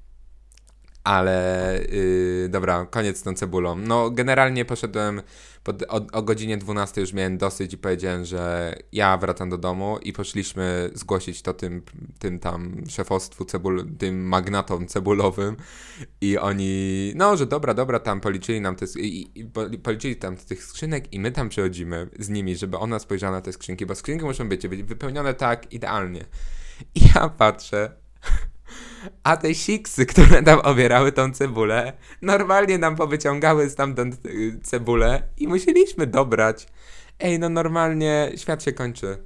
Ale 1.05 1.79
yy, 1.91 2.49
dobra, 2.49 2.85
koniec 2.85 3.17
z 3.17 3.23
tą 3.23 3.33
cebulą. 3.33 3.75
No, 3.75 4.11
generalnie 4.11 4.65
poszedłem 4.65 5.21
pod, 5.63 5.83
o, 5.83 6.01
o 6.13 6.21
godzinie 6.21 6.57
12 6.57 7.01
już 7.01 7.13
miałem 7.13 7.37
dosyć 7.37 7.73
i 7.73 7.77
powiedziałem, 7.77 8.25
że 8.25 8.75
ja 8.91 9.17
wracam 9.17 9.49
do 9.49 9.57
domu 9.57 9.97
i 10.01 10.13
poszliśmy 10.13 10.89
zgłosić 10.93 11.41
to 11.41 11.53
tym, 11.53 11.81
tym 12.19 12.39
tam 12.39 12.83
szefostwu 12.89 13.45
cebul, 13.45 13.85
tym 13.97 14.27
magnatom 14.27 14.87
cebulowym 14.87 15.57
i 16.21 16.37
oni, 16.37 17.13
no, 17.15 17.37
że 17.37 17.45
dobra, 17.45 17.73
dobra, 17.73 17.99
tam 17.99 18.21
policzyli 18.21 18.61
nam 18.61 18.75
te, 18.75 18.85
i, 18.99 19.39
i, 19.39 19.45
policzyli 19.77 20.15
tam 20.15 20.37
tych 20.37 20.63
skrzynek 20.63 21.13
i 21.13 21.19
my 21.19 21.31
tam 21.31 21.49
przychodzimy 21.49 22.09
z 22.19 22.29
nimi, 22.29 22.55
żeby 22.55 22.77
ona 22.77 22.99
spojrzała 22.99 23.33
na 23.33 23.41
te 23.41 23.53
skrzynki, 23.53 23.85
bo 23.85 23.95
skrzynki 23.95 24.25
muszą 24.25 24.49
być, 24.49 24.67
wypełnione 24.67 25.33
tak 25.33 25.73
idealnie. 25.73 26.25
I 26.95 27.01
ja 27.15 27.29
patrzę, 27.29 28.04
a 29.23 29.37
te 29.37 29.55
siksy, 29.55 30.05
które 30.05 30.41
nam 30.41 30.59
obierały 30.59 31.11
tą 31.11 31.33
cebulę, 31.33 31.93
normalnie 32.21 32.77
nam 32.77 32.95
powyciągały 32.95 33.69
stamtąd 33.69 34.25
y, 34.25 34.59
cebulę 34.63 35.23
i 35.37 35.47
musieliśmy 35.47 36.07
dobrać. 36.07 36.67
Ej, 37.19 37.39
no 37.39 37.49
normalnie 37.49 38.31
świat 38.35 38.63
się 38.63 38.71
kończy. 38.71 39.17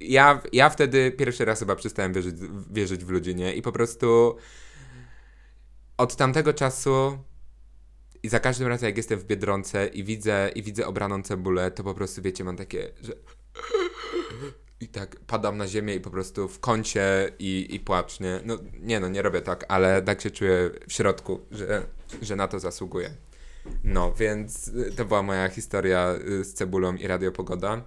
Ja, 0.00 0.42
ja 0.52 0.70
wtedy 0.70 1.10
pierwszy 1.10 1.44
raz 1.44 1.58
chyba 1.58 1.76
przestałem 1.76 2.12
wierzyć, 2.12 2.36
wierzyć 2.70 3.04
w 3.04 3.10
ludzi, 3.10 3.34
nie? 3.34 3.54
I 3.54 3.62
po 3.62 3.72
prostu 3.72 4.36
od 5.96 6.16
tamtego 6.16 6.54
czasu 6.54 7.18
i 8.22 8.28
za 8.28 8.40
każdym 8.40 8.68
razem 8.68 8.86
jak 8.86 8.96
jestem 8.96 9.18
w 9.18 9.24
Biedronce 9.24 9.86
i 9.86 10.04
widzę, 10.04 10.50
i 10.54 10.62
widzę 10.62 10.86
obraną 10.86 11.22
cebulę, 11.22 11.70
to 11.70 11.84
po 11.84 11.94
prostu 11.94 12.22
wiecie, 12.22 12.44
mam 12.44 12.56
takie, 12.56 12.92
że 13.02 13.12
i 14.80 14.88
tak 14.88 15.20
padam 15.20 15.56
na 15.56 15.66
ziemię 15.66 15.94
i 15.94 16.00
po 16.00 16.10
prostu 16.10 16.48
w 16.48 16.60
kącie 16.60 17.32
i, 17.38 17.66
i 17.70 17.80
płacz, 17.80 18.20
nie? 18.20 18.40
No 18.44 18.58
nie 18.80 19.00
no, 19.00 19.08
nie 19.08 19.22
robię 19.22 19.42
tak, 19.42 19.64
ale 19.68 20.02
tak 20.02 20.20
się 20.20 20.30
czuję 20.30 20.70
w 20.88 20.92
środku, 20.92 21.40
że, 21.50 21.86
że 22.22 22.36
na 22.36 22.48
to 22.48 22.60
zasługuję. 22.60 23.10
No, 23.84 24.14
więc 24.14 24.70
to 24.96 25.04
była 25.04 25.22
moja 25.22 25.48
historia 25.48 26.14
y, 26.28 26.44
z 26.44 26.54
cebulą 26.54 26.96
i 26.96 27.06
radiopogoda, 27.06 27.82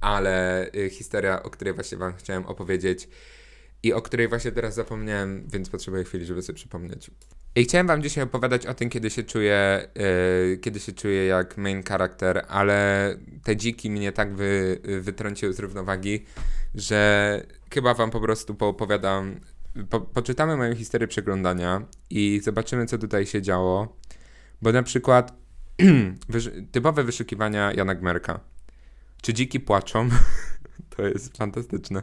ale 0.00 0.66
y, 0.74 0.90
historia, 0.90 1.42
o 1.42 1.50
której 1.50 1.74
właśnie 1.74 1.98
wam 1.98 2.14
chciałem 2.16 2.46
opowiedzieć 2.46 3.08
i 3.82 3.92
o 3.92 4.02
której 4.02 4.28
właśnie 4.28 4.52
teraz 4.52 4.74
zapomniałem, 4.74 5.48
więc 5.48 5.70
potrzebuję 5.70 6.04
chwili, 6.04 6.26
żeby 6.26 6.42
sobie 6.42 6.56
przypomnieć. 6.56 7.10
I 7.56 7.64
chciałem 7.64 7.86
wam 7.86 8.02
dzisiaj 8.02 8.24
opowiadać 8.24 8.66
o 8.66 8.74
tym, 8.74 8.90
kiedy 8.90 9.10
się 9.10 9.22
czuję, 9.22 9.88
yy, 10.50 10.58
kiedy 10.58 10.80
się 10.80 10.92
czuję 10.92 11.26
jak 11.26 11.56
main 11.56 11.82
character, 11.82 12.44
ale 12.48 13.14
te 13.42 13.56
dziki 13.56 13.90
mnie 13.90 14.12
tak 14.12 14.34
wy, 14.34 14.80
wytrąciły 15.00 15.52
z 15.52 15.58
równowagi, 15.58 16.24
że 16.74 17.42
chyba 17.74 17.94
wam 17.94 18.10
po 18.10 18.20
prostu 18.20 18.54
poopowiadam, 18.54 19.40
po, 19.90 20.00
poczytamy 20.00 20.56
moją 20.56 20.74
historię 20.74 21.08
przeglądania 21.08 21.82
i 22.10 22.40
zobaczymy, 22.44 22.86
co 22.86 22.98
tutaj 22.98 23.26
się 23.26 23.42
działo, 23.42 23.96
bo 24.62 24.72
na 24.72 24.82
przykład 24.82 25.34
typowe 26.72 27.04
wyszukiwania 27.04 27.72
Jana 27.72 27.94
Gmerka. 27.94 28.40
Czy 29.22 29.34
dziki 29.34 29.60
płaczą? 29.60 30.08
to 30.96 31.06
jest 31.06 31.36
fantastyczne. 31.36 32.02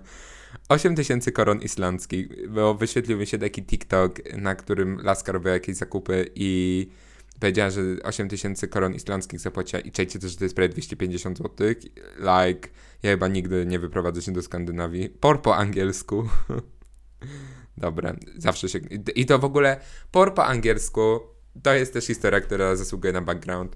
8 0.69 0.95
tysięcy 0.95 1.31
koron 1.31 1.61
islandzkich, 1.61 2.49
bo 2.49 2.73
wyświetlił 2.73 3.17
mi 3.17 3.27
się 3.27 3.37
taki 3.37 3.63
TikTok, 3.63 4.33
na 4.37 4.55
którym 4.55 5.01
laska 5.03 5.31
robiła 5.31 5.53
jakieś 5.53 5.75
zakupy 5.75 6.29
i 6.35 6.89
powiedziała, 7.39 7.69
że 7.69 7.81
8 8.03 8.29
tysięcy 8.29 8.67
koron 8.67 8.93
islandzkich 8.93 9.39
zapłaciła 9.39 9.79
i 9.79 9.91
czajcie 9.91 10.19
też, 10.19 10.31
że 10.31 10.37
to 10.37 10.45
jest 10.45 10.55
prawie 10.55 10.69
250 10.69 11.37
zł. 11.37 11.67
Like, 12.17 12.69
ja 13.03 13.11
chyba 13.11 13.27
nigdy 13.27 13.65
nie 13.65 13.79
wyprowadzę 13.79 14.21
się 14.21 14.33
do 14.33 14.41
Skandynawii. 14.41 15.09
Por 15.09 15.41
po 15.41 15.55
angielsku. 15.57 16.29
Dobre, 17.77 18.15
zawsze 18.37 18.69
się... 18.69 18.79
I 19.15 19.25
to 19.25 19.39
w 19.39 19.45
ogóle 19.45 19.79
por 20.11 20.33
po 20.33 20.45
angielsku 20.45 21.19
to 21.63 21.73
jest 21.73 21.93
też 21.93 22.05
historia, 22.05 22.41
która 22.41 22.75
zasługuje 22.75 23.13
na 23.13 23.21
background. 23.21 23.75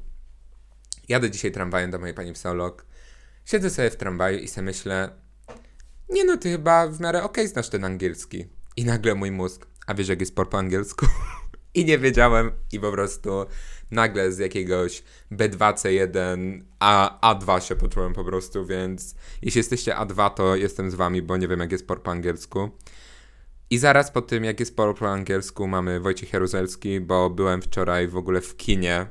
Jadę 1.10 1.32
dzisiaj 1.32 1.52
tramwajem 1.52 1.92
do 1.92 2.00
mojej 2.00 2.16
pani 2.16 2.34
psycholog. 2.34 2.86
Siedzę 3.46 3.70
sobie 3.70 3.90
w 3.90 3.96
tramwaju 3.96 4.40
i 4.40 4.48
sobie 4.48 4.66
myślę, 4.66 5.10
nie 6.10 6.26
no, 6.26 6.38
ty 6.38 6.52
chyba 6.52 6.88
w 6.88 7.00
miarę 7.00 7.24
okej 7.24 7.44
okay 7.44 7.48
znasz 7.48 7.70
ten 7.70 7.86
angielski. 7.86 8.46
I 8.78 8.86
nagle 8.86 9.16
mój 9.16 9.32
mózg, 9.32 9.68
a 9.88 9.94
wiesz 9.94 10.08
jak 10.08 10.20
jest 10.20 10.36
por 10.36 10.50
po 10.50 10.58
angielsku? 10.58 11.06
I 11.74 11.86
nie 11.86 11.98
wiedziałem 11.98 12.52
i 12.72 12.80
po 12.80 12.92
prostu 12.92 13.46
nagle 13.92 14.32
z 14.32 14.38
jakiegoś 14.38 15.04
B2C1 15.32 16.62
a 16.80 17.20
A2 17.22 17.60
się 17.60 17.76
poczułem 17.76 18.14
po 18.14 18.24
prostu, 18.24 18.66
więc 18.66 19.16
jeśli 19.42 19.60
jesteście 19.60 19.94
A2, 19.94 20.34
to 20.34 20.56
jestem 20.56 20.92
z 20.92 20.96
wami, 20.96 21.22
bo 21.22 21.38
nie 21.38 21.48
wiem 21.48 21.60
jak 21.60 21.72
jest 21.72 21.88
por 21.88 22.04
po 22.04 22.12
angielsku. 22.12 22.70
I 23.70 23.78
zaraz 23.78 24.12
po 24.12 24.22
tym, 24.22 24.44
jak 24.44 24.60
jest 24.60 24.76
por 24.76 24.96
po 24.96 25.10
angielsku, 25.10 25.68
mamy 25.68 26.00
Wojciech 26.00 26.34
Jaruzelski, 26.34 27.00
bo 27.00 27.30
byłem 27.30 27.62
wczoraj 27.62 28.08
w 28.08 28.18
ogóle 28.18 28.42
w 28.42 28.58
kinie, 28.58 29.08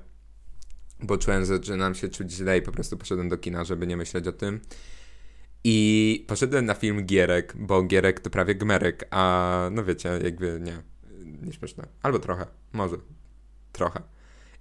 bo 1.00 1.18
czułem, 1.18 1.40
że 1.40 1.46
zaczynam 1.46 1.94
się 1.94 2.08
czuć 2.08 2.32
źle 2.32 2.58
i 2.58 2.62
po 2.62 2.72
prostu 2.72 2.96
poszedłem 2.96 3.28
do 3.28 3.38
kina, 3.38 3.64
żeby 3.64 3.86
nie 3.86 3.96
myśleć 3.96 4.28
o 4.28 4.32
tym. 4.32 4.60
I 5.68 6.24
poszedłem 6.28 6.64
na 6.64 6.74
film 6.74 7.06
Gierek, 7.06 7.54
bo 7.56 7.82
Gierek 7.82 8.20
to 8.20 8.30
prawie 8.30 8.54
Gmerek, 8.54 9.08
a 9.10 9.68
no 9.72 9.84
wiecie, 9.84 10.08
jakby 10.24 10.60
nie, 10.62 10.82
nieśmieszne. 11.42 11.86
Albo 12.02 12.18
trochę, 12.18 12.46
może, 12.72 12.96
trochę. 13.72 14.02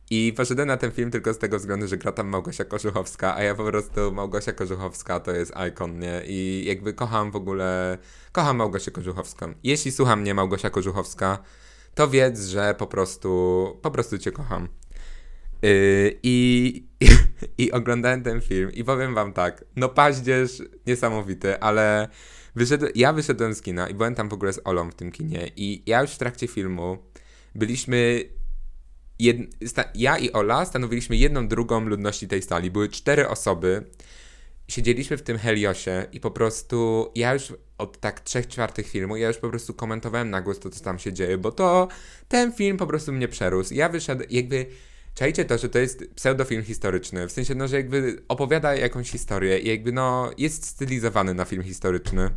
I 0.09 0.33
poszedłem 0.37 0.67
na 0.67 0.77
ten 0.77 0.91
film 0.91 1.11
tylko 1.11 1.33
z 1.33 1.37
tego 1.37 1.59
względu, 1.59 1.87
że 1.87 1.97
gra 1.97 2.11
tam 2.11 2.27
Małgosia 2.27 2.65
Kożuchowska, 2.65 3.35
a 3.35 3.43
ja 3.43 3.55
po 3.55 3.63
prostu 3.65 4.11
Małgosia 4.11 4.53
Kożuchowska 4.53 5.19
to 5.19 5.31
jest 5.31 5.53
ikon, 5.69 5.99
nie? 5.99 6.21
I 6.27 6.63
jakby 6.67 6.93
kocham 6.93 7.31
w 7.31 7.35
ogóle, 7.35 7.97
kocham 8.31 8.57
Małgosię 8.57 8.91
Kożuchowską. 8.91 9.53
Jeśli 9.63 9.91
słucha 9.91 10.15
mnie 10.15 10.33
Małgosia 10.33 10.69
Kożuchowska, 10.69 11.37
to 11.95 12.07
wiedz, 12.07 12.41
że 12.41 12.75
po 12.77 12.87
prostu, 12.87 13.79
po 13.81 13.91
prostu 13.91 14.17
cię 14.17 14.31
kocham. 14.31 14.67
Yy, 15.61 16.19
I, 16.23 16.87
i, 17.57 17.71
oglądałem 17.71 18.23
ten 18.23 18.41
film 18.41 18.71
i 18.71 18.83
powiem 18.83 19.15
wam 19.15 19.33
tak, 19.33 19.65
no 19.75 19.89
paździerz 19.89 20.61
niesamowity, 20.87 21.59
ale 21.59 22.07
wyszedł, 22.55 22.85
ja 22.95 23.13
wyszedłem 23.13 23.53
z 23.53 23.61
kina 23.61 23.89
i 23.89 23.93
byłem 23.93 24.15
tam 24.15 24.29
w 24.29 24.33
ogóle 24.33 24.53
z 24.53 24.59
Olą 24.63 24.91
w 24.91 24.95
tym 24.95 25.11
kinie 25.11 25.51
i 25.55 25.83
ja 25.85 26.01
już 26.01 26.11
w 26.11 26.17
trakcie 26.17 26.47
filmu 26.47 26.97
byliśmy 27.55 28.23
Jed... 29.19 29.37
ja 29.95 30.17
i 30.17 30.31
Ola 30.31 30.65
stanowiliśmy 30.65 31.15
jedną 31.15 31.47
drugą 31.47 31.85
ludności 31.85 32.27
tej 32.27 32.41
sali. 32.41 32.71
Były 32.71 32.89
cztery 32.89 33.29
osoby. 33.29 33.83
Siedzieliśmy 34.67 35.17
w 35.17 35.21
tym 35.21 35.37
Heliosie 35.37 36.05
i 36.11 36.19
po 36.19 36.31
prostu 36.31 37.11
ja 37.15 37.33
już 37.33 37.53
od 37.77 37.99
tak 37.99 38.19
trzech 38.19 38.47
czwartych 38.47 38.87
filmu, 38.87 39.17
ja 39.17 39.27
już 39.27 39.37
po 39.37 39.49
prostu 39.49 39.73
komentowałem 39.73 40.29
na 40.29 40.41
głos 40.41 40.59
to, 40.59 40.69
co 40.69 40.83
tam 40.83 40.99
się 40.99 41.13
dzieje, 41.13 41.37
bo 41.37 41.51
to 41.51 41.87
ten 42.27 42.53
film 42.53 42.77
po 42.77 42.87
prostu 42.87 43.13
mnie 43.13 43.27
przerósł. 43.27 43.73
Ja 43.73 43.89
wyszedłem, 43.89 44.29
jakby 44.31 44.65
czajcie 45.15 45.45
to, 45.45 45.57
że 45.57 45.69
to 45.69 45.79
jest 45.79 46.13
pseudofilm 46.15 46.63
historyczny, 46.63 47.27
w 47.27 47.31
sensie, 47.31 47.55
no, 47.55 47.67
że 47.67 47.75
jakby 47.75 48.23
opowiada 48.27 48.75
jakąś 48.75 49.11
historię 49.11 49.59
i 49.59 49.67
jakby, 49.67 49.91
no, 49.91 50.31
jest 50.37 50.65
stylizowany 50.65 51.33
na 51.33 51.45
film 51.45 51.63
historyczny. 51.63 52.29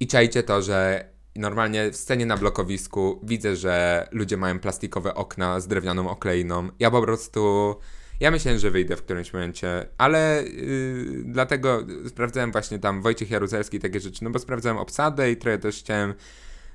I 0.00 0.06
czajcie 0.06 0.42
to, 0.42 0.62
że 0.62 1.08
normalnie 1.36 1.90
w 1.90 1.96
scenie 1.96 2.26
na 2.26 2.36
blokowisku 2.36 3.20
widzę, 3.22 3.56
że 3.56 4.08
ludzie 4.12 4.36
mają 4.36 4.58
plastikowe 4.58 5.14
okna 5.14 5.60
z 5.60 5.68
drewnianą 5.68 6.10
okleiną. 6.10 6.68
Ja 6.78 6.90
po 6.90 7.02
prostu... 7.02 7.74
Ja 8.20 8.30
myślałem, 8.30 8.60
że 8.60 8.70
wyjdę 8.70 8.96
w 8.96 9.02
którymś 9.02 9.32
momencie, 9.32 9.88
ale 9.98 10.44
yy, 10.46 11.22
dlatego 11.24 11.86
sprawdzałem 12.08 12.52
właśnie 12.52 12.78
tam 12.78 13.02
Wojciech 13.02 13.30
Jaruzelski 13.30 13.80
takie 13.80 14.00
rzeczy, 14.00 14.24
no 14.24 14.30
bo 14.30 14.38
sprawdzałem 14.38 14.78
obsadę 14.78 15.30
i 15.30 15.36
trochę 15.36 15.58
też 15.58 15.78
chciałem 15.78 16.14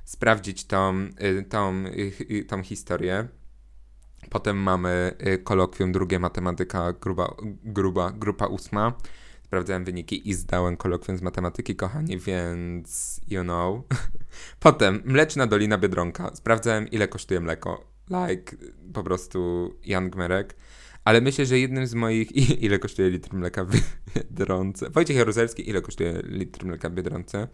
sprawdzić 0.05 0.65
tą, 0.65 1.07
yy, 1.19 1.43
tą, 1.49 1.83
yy, 2.29 2.43
tą 2.43 2.63
historię. 2.63 3.27
Potem 4.29 4.57
mamy 4.57 5.11
y, 5.27 5.37
kolokwium 5.37 5.91
drugie 5.91 6.19
matematyka 6.19 6.93
gruba, 6.93 7.35
gruba, 7.63 8.11
grupa 8.11 8.45
ósma. 8.45 8.93
Sprawdzałem 9.43 9.85
wyniki 9.85 10.29
i 10.29 10.33
zdałem 10.33 10.77
kolokwium 10.77 11.17
z 11.17 11.21
matematyki, 11.21 11.75
kochani, 11.75 12.17
więc 12.17 13.21
you 13.27 13.43
know. 13.43 13.81
Potem 14.59 15.01
Mleczna 15.05 15.47
Dolina 15.47 15.77
Biedronka. 15.77 16.35
Sprawdzałem 16.35 16.87
ile 16.87 17.07
kosztuje 17.07 17.39
mleko. 17.39 17.85
Like, 18.09 18.57
po 18.93 19.03
prostu 19.03 19.69
Jan 19.85 20.09
Gmerek. 20.09 20.55
Ale 21.03 21.21
myślę, 21.21 21.45
że 21.45 21.59
jednym 21.59 21.87
z 21.87 21.93
moich... 21.93 22.31
ile 22.65 22.79
kosztuje 22.79 23.09
litr 23.09 23.33
mleka 23.33 23.65
w 23.65 23.71
Biedronce? 24.15 24.89
Wojciech 24.89 25.17
Jaruzelski, 25.17 25.69
ile 25.69 25.81
kosztuje 25.81 26.21
litr 26.23 26.65
mleka 26.65 26.89
w 26.89 26.93
Biedronce? 26.93 27.47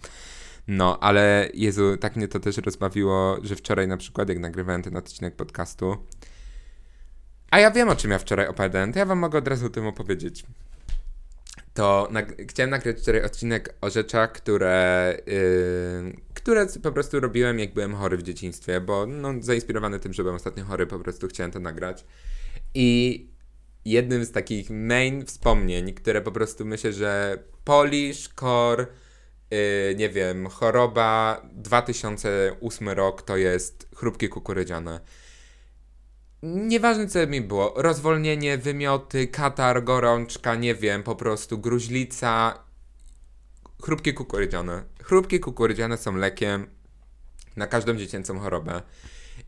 No, 0.68 1.00
ale 1.00 1.50
Jezu, 1.54 1.98
tak 1.98 2.16
mnie 2.16 2.28
to 2.28 2.40
też 2.40 2.58
rozbawiło, 2.58 3.38
że 3.44 3.56
wczoraj 3.56 3.88
na 3.88 3.98
przykład, 3.98 4.30
jak 4.30 4.40
nagrywałem 4.40 4.84
ten 4.84 4.98
odcinek 4.98 5.36
podcastu, 5.36 5.98
a 7.52 7.60
ja 7.60 7.72
wiem, 7.72 7.90
o 7.90 7.96
czym 7.96 8.12
ja 8.12 8.20
wczoraj 8.20 8.48
opowiadałem, 8.48 8.94
to 8.94 9.00
ja 9.00 9.06
wam 9.06 9.20
mogę 9.20 9.40
od 9.40 9.48
razu 9.48 9.66
o 9.66 9.70
tym 9.70 9.88
opowiedzieć. 9.88 10.44
To 11.74 12.08
nag- 12.12 12.50
chciałem 12.50 12.70
nagrać 12.70 13.00
wczoraj 13.00 13.24
odcinek 13.24 13.76
o 13.82 13.90
rzeczach, 13.90 14.32
które, 14.32 15.18
yy, 15.28 16.16
które 16.34 16.68
po 16.84 16.92
prostu 16.92 17.20
robiłem, 17.20 17.60
jak 17.60 17.74
byłem 17.74 17.96
chory 17.96 18.18
w 18.18 18.24
dzieciństwie, 18.24 18.82
bo 18.82 19.06
no, 19.06 19.34
zainspirowany 19.40 20.00
tym, 20.00 20.14
że 20.14 20.24
byłem 20.24 20.36
ostatnio 20.36 20.66
chory, 20.66 20.88
po 20.88 21.00
prostu 21.00 21.28
chciałem 21.28 21.52
to 21.52 21.60
nagrać. 21.60 22.06
I 22.74 23.28
jednym 23.86 24.26
z 24.26 24.32
takich 24.32 24.70
main 24.70 25.26
wspomnień, 25.26 25.94
które 25.94 26.22
po 26.22 26.32
prostu 26.32 26.66
myślę, 26.66 26.94
że 26.94 27.44
Polish 27.64 28.30
Core 28.40 28.88
Yy, 29.52 29.96
nie 29.96 30.10
wiem, 30.10 30.48
choroba 30.48 31.42
2008 31.54 32.90
rok 32.90 33.22
to 33.22 33.38
jest 33.38 33.90
chrupki 33.96 34.30
kukurydziane. 34.30 35.00
Nieważne 36.44 37.08
co 37.08 37.28
mi 37.28 37.42
było, 37.42 37.74
rozwolnienie, 37.78 38.58
wymioty, 38.58 39.28
katar, 39.28 39.84
gorączka, 39.84 40.56
nie 40.56 40.76
wiem, 40.76 41.04
po 41.04 41.16
prostu 41.16 41.58
gruźlica, 41.58 42.60
chrupki 43.84 44.14
kukurydziane. 44.14 44.84
Chrupki 45.04 45.40
kukurydziane 45.40 45.98
są 45.98 46.16
lekiem 46.16 46.68
na 47.56 47.68
każdą 47.68 47.96
dziecięcą 47.96 48.40
chorobę. 48.40 48.82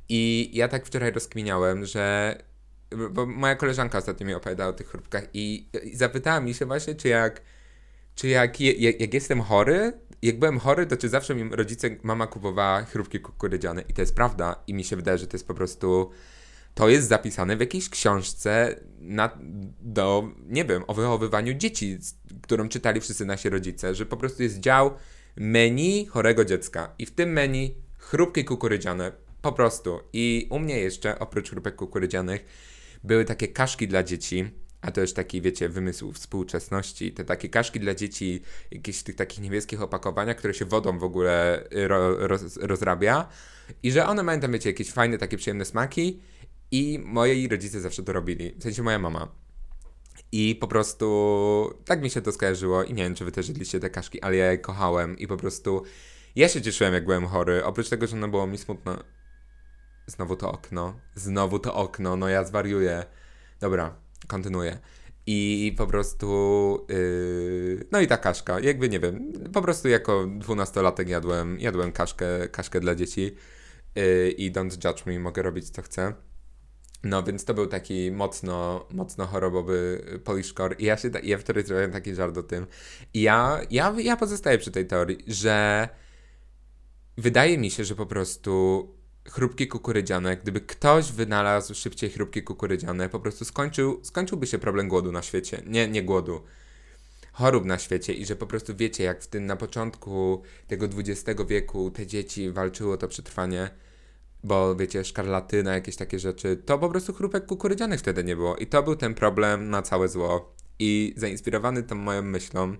I 0.09 0.49
ja 0.53 0.67
tak 0.67 0.85
wczoraj 0.85 1.11
rozkminiałem, 1.11 1.85
że 1.85 2.35
bo 3.11 3.25
moja 3.25 3.55
koleżanka 3.55 3.97
ostatnio 3.97 4.27
mi 4.27 4.33
opowiadała 4.33 4.69
o 4.69 4.73
tych 4.73 4.87
chrupkach 4.87 5.23
i, 5.33 5.69
zapytała 5.93 6.41
mi 6.41 6.53
się 6.53 6.65
właśnie, 6.65 6.95
czy 6.95 7.07
jak, 7.07 7.41
czy 8.15 8.27
jak, 8.27 8.61
jak, 8.61 9.01
jak 9.01 9.13
jestem 9.13 9.41
chory, 9.41 9.93
jak 10.21 10.39
byłem 10.39 10.59
chory, 10.59 10.85
to 10.85 10.97
czy 10.97 11.09
zawsze 11.09 11.35
mi 11.35 11.55
rodzice, 11.55 11.89
mama 12.03 12.27
kupowała 12.27 12.83
chrupki 12.83 13.19
kukurydziane 13.19 13.81
i 13.81 13.93
to 13.93 14.01
jest 14.01 14.15
prawda 14.15 14.55
i 14.67 14.73
mi 14.73 14.83
się 14.83 14.95
wydaje, 14.95 15.17
że 15.17 15.27
to 15.27 15.37
jest 15.37 15.47
po 15.47 15.53
prostu 15.53 16.11
to 16.79 16.89
jest 16.89 17.07
zapisane 17.07 17.57
w 17.57 17.59
jakiejś 17.59 17.89
książce 17.89 18.79
na, 18.99 19.37
do, 19.81 20.29
nie 20.47 20.65
wiem, 20.65 20.83
o 20.87 20.93
wychowywaniu 20.93 21.53
dzieci, 21.53 21.97
którą 22.41 22.69
czytali 22.69 23.01
wszyscy 23.01 23.25
nasi 23.25 23.49
rodzice, 23.49 23.95
że 23.95 24.05
po 24.05 24.17
prostu 24.17 24.43
jest 24.43 24.59
dział 24.59 24.91
menu 25.35 26.05
chorego 26.05 26.45
dziecka 26.45 26.93
i 26.99 27.05
w 27.05 27.11
tym 27.11 27.29
menu 27.29 27.75
chrupki 27.97 28.45
kukurydziane, 28.45 29.11
po 29.41 29.51
prostu. 29.51 29.99
I 30.13 30.47
u 30.49 30.59
mnie 30.59 30.79
jeszcze, 30.79 31.19
oprócz 31.19 31.49
chrupek 31.49 31.75
kukurydzianych, 31.75 32.45
były 33.03 33.25
takie 33.25 33.47
kaszki 33.47 33.87
dla 33.87 34.03
dzieci, 34.03 34.51
a 34.81 34.91
to 34.91 35.01
już 35.01 35.13
taki, 35.13 35.41
wiecie, 35.41 35.69
wymysł 35.69 36.11
współczesności. 36.13 37.11
Te 37.11 37.25
takie 37.25 37.49
kaszki 37.49 37.79
dla 37.79 37.95
dzieci, 37.95 38.41
jakieś 38.71 39.03
tych 39.03 39.15
takich 39.15 39.39
niebieskich 39.39 39.81
opakowaniach, 39.81 40.37
które 40.37 40.53
się 40.53 40.65
wodą 40.65 40.99
w 40.99 41.03
ogóle 41.03 41.63
ro, 41.71 42.27
roz, 42.27 42.57
rozrabia. 42.57 43.29
I 43.83 43.91
że 43.91 44.07
one 44.07 44.23
mają 44.23 44.39
tam, 44.39 44.51
wiecie, 44.51 44.69
jakieś 44.69 44.91
fajne, 44.91 45.17
takie 45.17 45.37
przyjemne 45.37 45.65
smaki. 45.65 46.19
I 46.71 46.99
moi 47.05 47.47
rodzice 47.47 47.81
zawsze 47.81 48.03
to 48.03 48.13
robili. 48.13 48.55
W 48.59 48.63
sensie 48.63 48.83
moja 48.83 48.99
mama. 48.99 49.35
I 50.31 50.55
po 50.55 50.67
prostu 50.67 51.73
tak 51.85 52.01
mi 52.01 52.09
się 52.09 52.21
to 52.21 52.31
skojarzyło. 52.31 52.83
I 52.83 52.93
nie 52.93 53.03
wiem, 53.03 53.15
czy 53.15 53.25
wy 53.25 53.31
też 53.31 53.47
jedliście 53.47 53.79
te 53.79 53.89
kaszki, 53.89 54.21
ale 54.21 54.35
ja 54.35 54.51
je 54.51 54.57
kochałem. 54.57 55.17
I 55.17 55.27
po 55.27 55.37
prostu 55.37 55.83
ja 56.35 56.49
się 56.49 56.61
cieszyłem, 56.61 56.93
jak 56.93 57.05
byłem 57.05 57.25
chory. 57.25 57.65
Oprócz 57.65 57.89
tego, 57.89 58.07
że 58.07 58.15
no 58.15 58.27
było 58.27 58.47
mi 58.47 58.57
smutno. 58.57 58.97
Znowu 60.07 60.35
to 60.35 60.51
okno. 60.51 60.99
Znowu 61.15 61.59
to 61.59 61.75
okno. 61.75 62.15
No 62.15 62.29
ja 62.29 62.43
zwariuję. 62.43 63.05
Dobra, 63.59 63.95
kontynuuję. 64.27 64.79
I 65.25 65.73
po 65.77 65.87
prostu. 65.87 66.85
Yy, 66.89 67.87
no 67.91 68.01
i 68.01 68.07
ta 68.07 68.17
kaszka. 68.17 68.59
Jakby 68.59 68.89
nie 68.89 68.99
wiem. 68.99 69.33
Po 69.53 69.61
prostu 69.61 69.87
jako 69.87 70.27
dwunastolatek 70.27 71.09
jadłem, 71.09 71.59
jadłem 71.59 71.91
kaszkę, 71.91 72.49
kaszkę 72.49 72.79
dla 72.79 72.95
dzieci. 72.95 73.35
Yy, 73.95 74.31
I 74.31 74.51
don't 74.51 74.87
judge 74.87 75.05
me, 75.05 75.19
mogę 75.19 75.41
robić 75.41 75.69
co 75.69 75.81
chcę. 75.81 76.13
No, 77.03 77.23
więc 77.23 77.45
to 77.45 77.53
był 77.53 77.67
taki 77.67 78.11
mocno, 78.11 78.85
mocno 78.91 79.25
chorobowy 79.27 80.03
Polish 80.23 80.53
core. 80.53 80.75
I 80.79 80.85
ja 80.85 80.97
się, 80.97 81.09
ja 81.23 81.37
wtedy 81.37 81.63
zrobiłem 81.63 81.91
taki 81.91 82.15
żart 82.15 82.37
o 82.37 82.43
tym. 82.43 82.67
I 83.13 83.21
ja, 83.21 83.61
ja, 83.71 83.95
ja 83.97 84.17
pozostaję 84.17 84.57
przy 84.57 84.71
tej 84.71 84.87
teorii, 84.87 85.17
że 85.27 85.89
wydaje 87.17 87.57
mi 87.57 87.71
się, 87.71 87.85
że 87.85 87.95
po 87.95 88.05
prostu 88.05 88.87
chrupki 89.29 89.67
kukurydziane, 89.67 90.37
gdyby 90.37 90.61
ktoś 90.61 91.11
wynalazł 91.11 91.73
szybciej 91.75 92.09
chrupki 92.09 92.43
kukurydziane, 92.43 93.09
po 93.09 93.19
prostu 93.19 93.45
skończył, 93.45 93.99
skończyłby 94.03 94.47
się 94.47 94.59
problem 94.59 94.87
głodu 94.87 95.11
na 95.11 95.21
świecie. 95.21 95.61
Nie, 95.65 95.87
nie 95.87 96.03
głodu. 96.03 96.41
Chorób 97.31 97.65
na 97.65 97.79
świecie 97.79 98.13
i 98.13 98.25
że 98.25 98.35
po 98.35 98.47
prostu 98.47 98.75
wiecie, 98.75 99.03
jak 99.03 99.21
w 99.21 99.27
tym 99.27 99.45
na 99.45 99.55
początku 99.55 100.41
tego 100.67 100.85
XX 100.85 101.41
wieku 101.47 101.91
te 101.91 102.07
dzieci 102.07 102.51
walczyły 102.51 102.93
o 102.93 102.97
to 102.97 103.07
przetrwanie, 103.07 103.69
bo 104.43 104.75
wiecie, 104.75 105.05
szkarlatyna, 105.05 105.73
jakieś 105.73 105.95
takie 105.95 106.19
rzeczy, 106.19 106.57
to 106.65 106.79
po 106.79 106.89
prostu 106.89 107.13
chrupek 107.13 107.45
kukurydzianych 107.45 107.99
wtedy 107.99 108.23
nie 108.23 108.35
było. 108.35 108.55
I 108.55 108.67
to 108.67 108.83
był 108.83 108.95
ten 108.95 109.13
problem 109.13 109.69
na 109.69 109.81
całe 109.81 110.07
zło. 110.07 110.55
I 110.79 111.13
zainspirowany 111.17 111.83
tą 111.83 111.95
moją 111.95 112.21
myślą, 112.21 112.75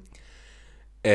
ee, 1.04 1.12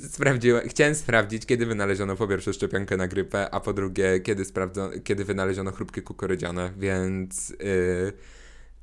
sprawdziłem, 0.00 0.68
chciałem 0.68 0.94
sprawdzić, 0.94 1.46
kiedy 1.46 1.66
wynaleziono 1.66 2.16
po 2.16 2.28
pierwsze 2.28 2.52
szczepionkę 2.52 2.96
na 2.96 3.08
grypę, 3.08 3.50
a 3.50 3.60
po 3.60 3.72
drugie, 3.72 4.20
kiedy, 4.20 4.44
sprawdzono, 4.44 4.90
kiedy 5.04 5.24
wynaleziono 5.24 5.72
chrupki 5.72 6.02
kukurydziane, 6.02 6.72
więc 6.76 7.50
yy, 7.50 8.12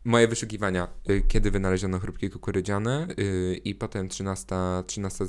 moje 0.06 0.28
wyszukiwania, 0.28 0.88
yy, 1.08 1.22
kiedy 1.28 1.52
wynaleziono 1.52 2.00
chrupki 2.00 2.30
kukurydziane 2.30 3.08
yy, 3.18 3.56
i 3.56 3.76
potem 3.76 4.08
13.05 4.08 4.84
13 4.86 5.26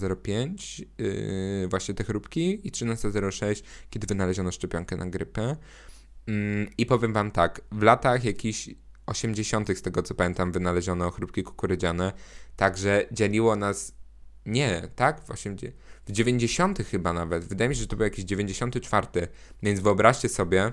yy, 0.98 1.68
właśnie 1.68 1.94
te 1.94 2.04
chrupki 2.04 2.68
i 2.68 2.72
13.06 2.72 3.62
kiedy 3.90 4.06
wynaleziono 4.06 4.52
szczepionkę 4.52 4.96
na 4.96 5.06
grypę. 5.06 5.56
Mm, 6.26 6.68
I 6.78 6.86
powiem 6.86 7.12
wam 7.12 7.30
tak, 7.30 7.60
w 7.72 7.82
latach 7.82 8.24
jakichś 8.24 8.70
80. 9.06 9.78
z 9.78 9.82
tego 9.82 10.02
co 10.02 10.14
pamiętam 10.14 10.52
wynaleziono 10.52 11.10
chrupki 11.10 11.42
kukurydziane, 11.42 12.12
także 12.56 13.06
dzieliło 13.12 13.56
nas 13.56 13.94
nie, 14.46 14.88
tak? 14.96 15.24
W, 15.24 15.30
80, 15.30 15.74
w 16.06 16.12
90 16.12 16.78
chyba 16.78 17.12
nawet. 17.12 17.44
Wydaje 17.44 17.68
mi 17.68 17.74
się, 17.74 17.80
że 17.80 17.86
to 17.86 17.96
był 17.96 18.04
jakiś 18.04 18.24
94. 18.24 19.06
Więc 19.62 19.80
wyobraźcie 19.80 20.28
sobie, 20.28 20.72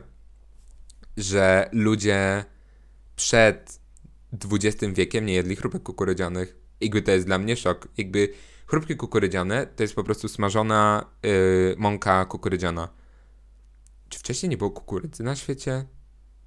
że 1.17 1.69
ludzie 1.71 2.45
przed 3.15 3.80
XX 4.33 4.93
wiekiem 4.93 5.25
nie 5.25 5.33
jedli 5.33 5.55
chrupek 5.55 5.83
kukurydzianych. 5.83 6.55
Jakby 6.81 7.01
to 7.01 7.11
jest 7.11 7.25
dla 7.25 7.37
mnie 7.37 7.55
szok. 7.55 7.87
Jakby 7.97 8.33
chrupki 8.67 8.95
kukurydziane 8.95 9.67
to 9.67 9.83
jest 9.83 9.95
po 9.95 10.03
prostu 10.03 10.27
smażona 10.27 11.05
yy, 11.23 11.75
mąka 11.77 12.25
kukurydziana. 12.25 12.89
Czy 14.09 14.19
wcześniej 14.19 14.49
nie 14.49 14.57
było 14.57 14.71
kukurydzy 14.71 15.23
na 15.23 15.35
świecie? 15.35 15.85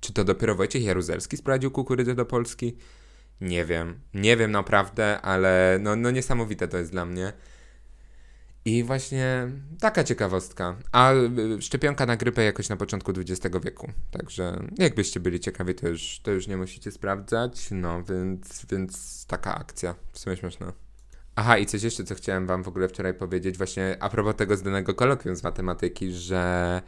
Czy 0.00 0.12
to 0.12 0.24
dopiero 0.24 0.54
Wojciech 0.54 0.82
Jaruzelski 0.82 1.36
sprowadził 1.36 1.70
kukurydzę 1.70 2.14
do 2.14 2.26
Polski? 2.26 2.76
Nie 3.40 3.64
wiem. 3.64 4.00
Nie 4.14 4.36
wiem 4.36 4.50
naprawdę, 4.50 5.20
ale 5.20 5.78
no, 5.82 5.96
no 5.96 6.10
niesamowite 6.10 6.68
to 6.68 6.78
jest 6.78 6.90
dla 6.90 7.04
mnie. 7.04 7.32
I 8.64 8.84
właśnie 8.84 9.48
taka 9.80 10.04
ciekawostka. 10.04 10.76
A 10.92 11.12
y, 11.12 11.62
szczepionka 11.62 12.06
na 12.06 12.16
grypę 12.16 12.44
jakoś 12.44 12.68
na 12.68 12.76
początku 12.76 13.12
XX 13.16 13.56
wieku. 13.64 13.92
Także 14.10 14.68
jakbyście 14.78 15.20
byli 15.20 15.40
ciekawi, 15.40 15.74
to 15.74 15.88
już, 15.88 16.20
to 16.22 16.30
już 16.30 16.48
nie 16.48 16.56
musicie 16.56 16.90
sprawdzać. 16.92 17.68
No, 17.70 18.04
więc, 18.04 18.66
więc 18.70 19.26
taka 19.26 19.54
akcja. 19.54 19.94
W 20.12 20.18
sumie 20.18 20.36
śmieszna. 20.36 20.72
Aha, 21.36 21.58
i 21.58 21.66
coś 21.66 21.82
jeszcze, 21.82 22.04
co 22.04 22.14
chciałem 22.14 22.46
wam 22.46 22.62
w 22.62 22.68
ogóle 22.68 22.88
wczoraj 22.88 23.14
powiedzieć, 23.14 23.58
właśnie 23.58 23.96
a 24.00 24.08
propos 24.08 24.36
tego 24.36 24.56
zdanego 24.56 24.94
kolokwium 24.94 25.36
z 25.36 25.42
matematyki, 25.42 26.12
że 26.12 26.82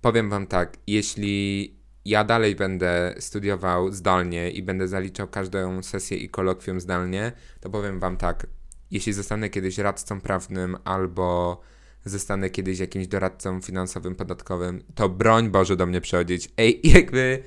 powiem 0.00 0.30
wam 0.30 0.46
tak, 0.46 0.76
jeśli 0.86 1.76
ja 2.04 2.24
dalej 2.24 2.54
będę 2.54 3.14
studiował 3.18 3.92
zdalnie 3.92 4.50
i 4.50 4.62
będę 4.62 4.88
zaliczał 4.88 5.28
każdą 5.28 5.82
sesję 5.82 6.16
i 6.16 6.28
kolokwium 6.28 6.80
zdalnie, 6.80 7.32
to 7.60 7.70
powiem 7.70 8.00
wam 8.00 8.16
tak, 8.16 8.46
jeśli 8.90 9.12
zostanę 9.12 9.50
kiedyś 9.50 9.78
radcą 9.78 10.20
prawnym 10.20 10.76
albo 10.84 11.60
zostanę 12.04 12.50
kiedyś 12.50 12.78
jakimś 12.78 13.06
doradcą 13.06 13.60
finansowym, 13.60 14.14
podatkowym, 14.14 14.82
to 14.94 15.08
broń 15.08 15.50
Boże 15.50 15.76
do 15.76 15.86
mnie 15.86 16.00
przychodzić. 16.00 16.48
Ej, 16.56 16.80
jakby... 16.84 17.42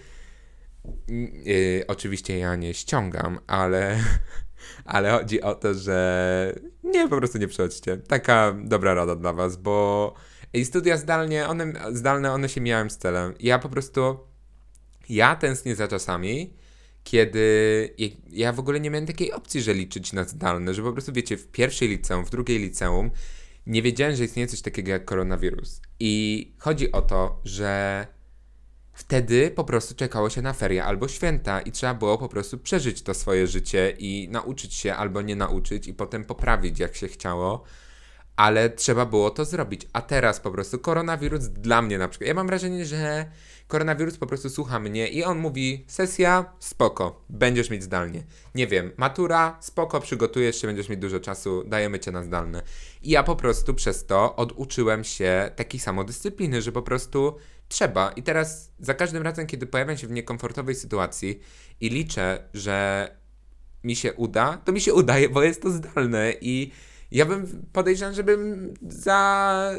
Yy, 1.08 1.84
oczywiście 1.88 2.38
ja 2.38 2.56
nie 2.56 2.73
ściągam, 2.73 3.39
ale, 3.47 4.04
ale 4.86 5.12
chodzi 5.12 5.41
o 5.41 5.56
to, 5.56 5.73
że 5.73 6.60
nie, 6.84 7.08
po 7.08 7.17
prostu 7.17 7.38
nie 7.38 7.47
przychodźcie. 7.47 7.97
Taka 7.97 8.56
dobra 8.63 8.93
rada 8.93 9.15
dla 9.15 9.34
was, 9.34 9.58
bo 9.58 10.13
i 10.54 10.65
studia 10.65 10.97
zdalnie, 10.97 11.47
one, 11.47 11.73
zdalne, 11.91 12.32
one 12.32 12.49
się 12.49 12.62
miałem 12.62 12.89
z 12.89 12.97
celem. 12.97 13.34
Ja 13.39 13.60
po 13.60 13.69
prostu 13.69 14.19
ja 15.10 15.36
tęsknię 15.36 15.75
za 15.75 15.88
czasami, 15.88 16.54
kiedy 17.10 17.95
ja 18.30 18.54
w 18.54 18.60
ogóle 18.60 18.80
nie 18.80 18.89
miałem 18.89 19.06
takiej 19.06 19.32
opcji, 19.32 19.62
że 19.62 19.74
liczyć 19.74 20.13
na 20.13 20.24
zdalne, 20.24 20.74
że 20.74 20.84
po 20.84 20.93
prostu 20.93 21.13
wiecie, 21.13 21.38
w 21.38 21.48
pierwszej 21.48 21.88
liceum, 21.88 22.26
w 22.26 22.30
drugiej 22.30 22.60
liceum 22.60 23.12
nie 23.65 23.82
wiedziałem, 23.82 24.15
że 24.15 24.24
istnieje 24.24 24.48
coś 24.48 24.62
takiego 24.62 24.91
jak 24.91 25.06
koronawirus. 25.06 25.82
I 26.00 26.54
chodzi 26.58 26.91
o 26.91 27.02
to, 27.02 27.41
że 27.43 28.08
wtedy 28.93 29.52
po 29.52 29.63
prostu 29.63 29.95
czekało 29.95 30.30
się 30.30 30.41
na 30.41 30.54
ferie 30.54 30.84
albo 30.84 31.08
święta 31.08 31.62
i 31.62 31.72
trzeba 31.72 31.93
było 31.93 32.17
po 32.17 32.30
prostu 32.30 32.58
przeżyć 32.58 33.02
to 33.02 33.13
swoje 33.13 33.48
życie 33.48 33.95
i 34.00 34.28
nauczyć 34.32 34.74
się 34.74 34.93
albo 34.93 35.22
nie 35.22 35.36
nauczyć 35.36 35.88
i 35.88 35.93
potem 35.93 36.26
poprawić 36.26 36.80
jak 36.80 36.95
się 36.95 37.08
chciało. 37.08 37.63
Ale 38.39 38.69
trzeba 38.69 39.06
było 39.06 39.30
to 39.30 39.45
zrobić. 39.45 39.88
A 39.93 40.02
teraz 40.02 40.39
po 40.39 40.52
prostu 40.52 40.80
koronawirus 40.80 41.47
dla 41.47 41.82
mnie 41.82 41.97
na 41.97 42.08
przykład. 42.08 42.28
Ja 42.28 42.34
mam 42.34 42.47
wrażenie, 42.47 42.86
że 42.86 43.25
koronawirus 43.67 44.17
po 44.17 44.28
prostu 44.28 44.49
słucha 44.49 44.80
mnie 44.80 45.08
i 45.08 45.23
on 45.23 45.38
mówi: 45.38 45.86
sesja, 45.88 46.54
spoko, 46.60 47.25
będziesz 47.30 47.69
mieć 47.69 47.84
zdalnie. 47.84 48.23
Nie 48.56 48.67
wiem, 48.67 48.91
matura, 48.97 49.58
spoko, 49.62 49.99
przygotujesz 49.99 50.62
się, 50.62 50.67
będziesz 50.67 50.89
mieć 50.89 50.99
dużo 50.99 51.19
czasu, 51.19 51.63
dajemy 51.65 51.99
cię 51.99 52.12
na 52.12 52.23
zdalne. 52.23 52.62
I 53.02 53.10
ja 53.10 53.23
po 53.23 53.36
prostu 53.36 53.73
przez 53.73 54.06
to 54.06 54.36
oduczyłem 54.36 55.04
się 55.04 55.52
takiej 55.56 55.80
samodyscypliny, 55.80 56.62
że 56.62 56.71
po 56.71 56.82
prostu 56.82 57.36
trzeba. 57.67 58.12
I 58.12 58.23
teraz 58.23 58.71
za 58.80 58.93
każdym 58.93 59.23
razem, 59.23 59.47
kiedy 59.47 59.67
pojawiam 59.67 59.97
się 59.97 60.08
w 60.08 60.12
niekomfortowej 60.12 60.75
sytuacji 60.75 61.39
i 61.82 61.89
liczę, 61.89 62.43
że 62.54 63.10
mi 63.84 63.95
się 63.95 64.13
uda, 64.13 64.58
to 64.65 64.71
mi 64.71 64.82
się 64.82 64.93
udaje, 64.93 65.30
bo 65.30 65.43
jest 65.43 65.62
to 65.62 65.71
zdalne 65.71 66.34
i 66.41 66.71
ja 67.12 67.26
bym 67.26 67.65
podejrzewam, 67.74 68.13
żebym 68.13 68.74
za 68.82 69.72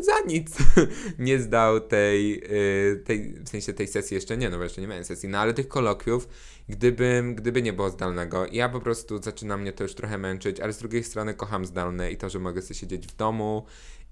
za 0.00 0.20
nic 0.26 0.56
nie 1.18 1.38
zdał 1.38 1.80
tej, 1.80 2.44
y, 2.92 3.02
tej, 3.04 3.32
w 3.32 3.48
sensie 3.48 3.72
tej 3.72 3.88
sesji 3.88 4.14
jeszcze 4.14 4.36
nie, 4.36 4.50
no 4.50 4.56
bo 4.56 4.62
jeszcze 4.62 4.80
nie 4.80 4.86
miałem 4.86 5.04
sesji, 5.04 5.28
no 5.28 5.38
ale 5.38 5.54
tych 5.54 5.68
kolokwiów, 5.68 6.28
gdybym, 6.68 7.34
gdyby 7.34 7.62
nie 7.62 7.72
było 7.72 7.90
zdalnego, 7.90 8.46
ja 8.52 8.68
po 8.68 8.80
prostu 8.80 9.22
zaczyna 9.22 9.56
mnie 9.56 9.72
to 9.72 9.82
już 9.82 9.94
trochę 9.94 10.18
męczyć, 10.18 10.60
ale 10.60 10.72
z 10.72 10.78
drugiej 10.78 11.04
strony 11.04 11.34
kocham 11.34 11.66
zdalne 11.66 12.12
i 12.12 12.16
to, 12.16 12.28
że 12.28 12.38
mogę 12.38 12.62
sobie 12.62 12.74
siedzieć 12.74 13.06
w 13.06 13.16
domu 13.16 13.66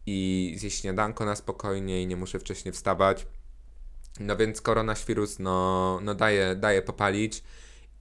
i 0.06 0.54
zjeść 0.58 0.80
śniadanko 0.80 1.24
na 1.24 1.36
spokojnie 1.36 2.02
i 2.02 2.06
nie 2.06 2.16
muszę 2.16 2.38
wcześniej 2.38 2.72
wstawać. 2.72 3.26
No 4.20 4.36
więc 4.36 4.60
koronawirus, 4.60 5.38
no, 5.38 5.98
no 6.02 6.14
daje, 6.14 6.56
daje 6.56 6.82
popalić. 6.82 7.42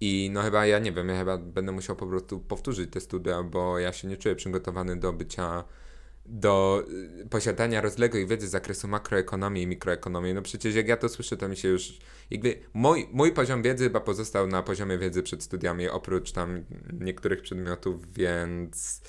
I 0.01 0.29
no 0.34 0.41
chyba 0.41 0.65
ja 0.65 0.79
nie 0.79 0.91
wiem, 0.91 1.10
ja 1.10 1.17
chyba 1.17 1.38
będę 1.38 1.71
musiał 1.71 1.95
po 1.95 2.08
prostu 2.08 2.39
powtórzyć 2.39 2.91
te 2.91 2.99
studia, 2.99 3.43
bo 3.43 3.79
ja 3.79 3.93
się 3.93 4.08
nie 4.08 4.17
czuję 4.17 4.36
przygotowany 4.36 4.95
do 4.95 5.13
bycia 5.13 5.63
do 6.25 6.84
y, 7.23 7.29
posiadania 7.29 7.81
rozległej 7.81 8.27
wiedzy 8.27 8.47
z 8.47 8.51
zakresu 8.51 8.88
makroekonomii 8.88 9.63
i 9.63 9.67
mikroekonomii. 9.67 10.34
No 10.34 10.41
przecież 10.41 10.75
jak 10.75 10.88
ja 10.88 10.97
to 10.97 11.10
słyszę, 11.10 11.38
to 11.38 11.49
mi 11.49 11.58
się 11.58 11.67
już 11.67 11.99
jakby 12.29 12.60
mój, 12.73 13.08
mój 13.12 13.31
poziom 13.31 13.62
wiedzy 13.62 13.84
chyba 13.84 13.99
pozostał 13.99 14.47
na 14.47 14.63
poziomie 14.63 14.97
wiedzy 14.97 15.23
przed 15.23 15.43
studiami, 15.43 15.89
oprócz 15.89 16.31
tam 16.31 16.63
niektórych 16.99 17.41
przedmiotów, 17.41 18.13
więc 18.13 19.01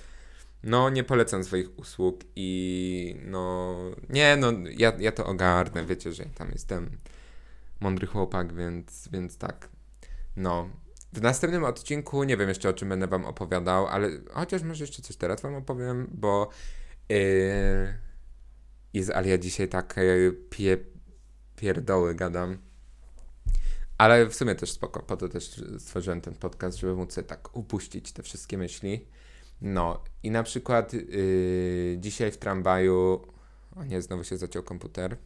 no 0.62 0.90
nie 0.90 1.04
polecam 1.04 1.44
swoich 1.44 1.78
usług 1.78 2.20
i 2.36 3.16
no 3.24 3.76
nie, 4.08 4.36
no 4.36 4.52
ja, 4.76 4.92
ja 4.98 5.12
to 5.12 5.26
ogarnę, 5.26 5.84
wiecie, 5.84 6.12
że 6.12 6.24
tam 6.24 6.50
jestem 6.52 6.90
mądry 7.80 8.06
chłopak, 8.06 8.54
więc, 8.54 9.08
więc 9.12 9.38
tak. 9.38 9.75
No, 10.36 10.70
w 11.12 11.22
następnym 11.22 11.64
odcinku 11.64 12.24
nie 12.24 12.36
wiem 12.36 12.48
jeszcze 12.48 12.68
o 12.68 12.72
czym 12.72 12.88
będę 12.88 13.06
wam 13.06 13.24
opowiadał, 13.24 13.86
ale 13.86 14.10
chociaż 14.30 14.62
może 14.62 14.84
jeszcze 14.84 15.02
coś 15.02 15.16
teraz 15.16 15.42
wam 15.42 15.54
opowiem, 15.54 16.10
bo 16.14 16.50
Yy, 17.08 17.94
Jezu, 18.92 19.12
ale 19.14 19.28
ja 19.28 19.38
dzisiaj 19.38 19.68
tak 19.68 19.94
pie, 20.50 20.78
pierdoły 21.56 22.14
gadam. 22.14 22.58
Ale 23.98 24.26
w 24.26 24.34
sumie 24.34 24.54
też 24.54 24.72
spoko, 24.72 25.02
po 25.02 25.16
to 25.16 25.28
też 25.28 25.62
stworzyłem 25.78 26.20
ten 26.20 26.34
podcast, 26.34 26.78
żeby 26.78 26.94
móc 26.94 27.12
sobie 27.12 27.26
tak 27.26 27.56
upuścić 27.56 28.12
te 28.12 28.22
wszystkie 28.22 28.58
myśli. 28.58 29.06
No 29.60 30.04
i 30.22 30.30
na 30.30 30.42
przykład 30.42 30.92
yy, 30.92 31.96
dzisiaj 31.98 32.32
w 32.32 32.36
tramwaju... 32.36 33.26
O 33.76 33.84
nie, 33.84 34.02
znowu 34.02 34.24
się 34.24 34.36
zaciął 34.36 34.62
komputer. 34.62 35.16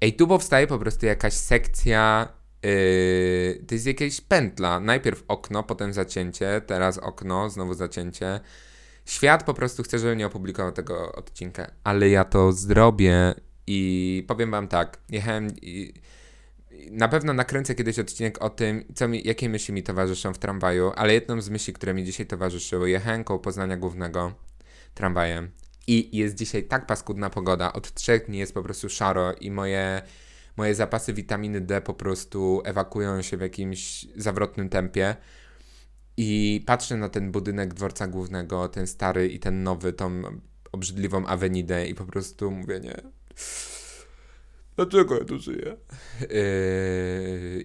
Ej, 0.00 0.16
tu 0.16 0.28
powstaje 0.28 0.66
po 0.66 0.78
prostu 0.78 1.06
jakaś 1.06 1.34
sekcja... 1.34 2.28
Yy, 2.64 3.64
to 3.66 3.74
jest 3.74 3.86
jakaś 3.86 4.20
pętla. 4.20 4.80
Najpierw 4.80 5.24
okno, 5.28 5.62
potem 5.62 5.92
zacięcie, 5.92 6.62
teraz 6.66 6.98
okno, 6.98 7.50
znowu 7.50 7.74
zacięcie. 7.74 8.40
Świat 9.06 9.44
po 9.44 9.54
prostu 9.54 9.82
chce, 9.82 9.98
żebym 9.98 10.18
nie 10.18 10.26
opublikował 10.26 10.72
tego 10.72 11.12
odcinka, 11.12 11.70
ale 11.84 12.08
ja 12.08 12.24
to 12.24 12.52
zrobię 12.52 13.34
i 13.66 14.24
powiem 14.28 14.50
wam 14.50 14.68
tak, 14.68 14.98
jechałem 15.10 15.48
i 15.62 15.94
na 16.90 17.08
pewno 17.08 17.32
nakręcę 17.32 17.74
kiedyś 17.74 17.98
odcinek 17.98 18.42
o 18.42 18.50
tym, 18.50 18.84
co 18.94 19.08
mi, 19.08 19.22
jakie 19.24 19.48
myśli 19.48 19.74
mi 19.74 19.82
towarzyszą 19.82 20.34
w 20.34 20.38
tramwaju, 20.38 20.92
ale 20.96 21.14
jedną 21.14 21.40
z 21.40 21.50
myśli, 21.50 21.72
które 21.72 21.94
mi 21.94 22.04
dzisiaj 22.04 22.26
towarzyszyły, 22.26 22.90
jechałem 22.90 23.24
koło 23.24 23.38
Poznania 23.38 23.76
Głównego 23.76 24.32
tramwajem 24.94 25.50
i 25.86 26.16
jest 26.16 26.34
dzisiaj 26.34 26.62
tak 26.62 26.86
paskudna 26.86 27.30
pogoda, 27.30 27.72
od 27.72 27.94
trzech 27.94 28.26
dni 28.26 28.38
jest 28.38 28.54
po 28.54 28.62
prostu 28.62 28.88
szaro 28.88 29.32
i 29.32 29.50
moje, 29.50 30.02
moje 30.56 30.74
zapasy 30.74 31.12
witaminy 31.12 31.60
D 31.60 31.80
po 31.80 31.94
prostu 31.94 32.62
ewakuują 32.64 33.22
się 33.22 33.36
w 33.36 33.40
jakimś 33.40 34.06
zawrotnym 34.16 34.68
tempie, 34.68 35.16
i 36.16 36.62
patrzę 36.66 36.96
na 36.96 37.08
ten 37.08 37.32
budynek 37.32 37.74
dworca 37.74 38.06
głównego, 38.06 38.68
ten 38.68 38.86
stary 38.86 39.28
i 39.28 39.38
ten 39.38 39.62
nowy, 39.62 39.92
tą 39.92 40.22
obrzydliwą 40.72 41.26
awenidę 41.26 41.86
i 41.86 41.94
po 41.94 42.04
prostu 42.04 42.50
mówię, 42.50 42.80
nie. 42.80 42.96
Dlaczego 44.76 45.18
ja 45.18 45.24
tu 45.24 45.38
żyję? 45.38 45.76
Yy, 46.20 46.28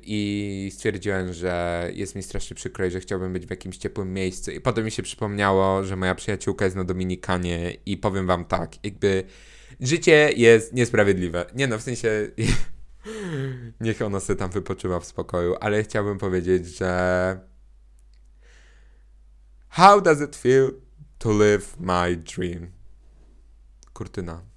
I 0.03 0.71
stwierdziłem, 0.73 1.33
że 1.33 1.89
jest 1.93 2.15
mi 2.15 2.23
strasznie 2.23 2.55
przykro 2.55 2.85
i 2.85 2.91
że 2.91 2.99
chciałbym 2.99 3.33
być 3.33 3.45
w 3.45 3.49
jakimś 3.49 3.77
ciepłym 3.77 4.13
miejscu. 4.13 4.51
I 4.51 4.61
potem 4.61 4.85
mi 4.85 4.91
się 4.91 5.03
przypomniało, 5.03 5.83
że 5.83 5.95
moja 5.95 6.15
przyjaciółka 6.15 6.65
jest 6.65 6.77
na 6.77 6.83
Dominikanie 6.83 7.77
i 7.85 7.97
powiem 7.97 8.27
wam 8.27 8.45
tak, 8.45 8.85
jakby 8.85 9.23
życie 9.79 10.31
jest 10.35 10.73
niesprawiedliwe. 10.73 11.45
Nie 11.55 11.67
no, 11.67 11.77
w 11.77 11.81
sensie 11.81 12.31
niech 13.81 14.01
ona 14.01 14.19
sobie 14.19 14.39
tam 14.39 14.49
wypoczywa 14.49 14.99
w 14.99 15.05
spokoju, 15.05 15.55
ale 15.59 15.83
chciałbym 15.83 16.17
powiedzieć, 16.17 16.77
że 16.77 17.39
How 19.69 20.01
does 20.01 20.21
it 20.21 20.35
feel 20.35 20.71
to 21.17 21.31
live 21.31 21.79
my 21.79 22.15
dream? 22.15 22.71
Kurtyna. 23.93 24.48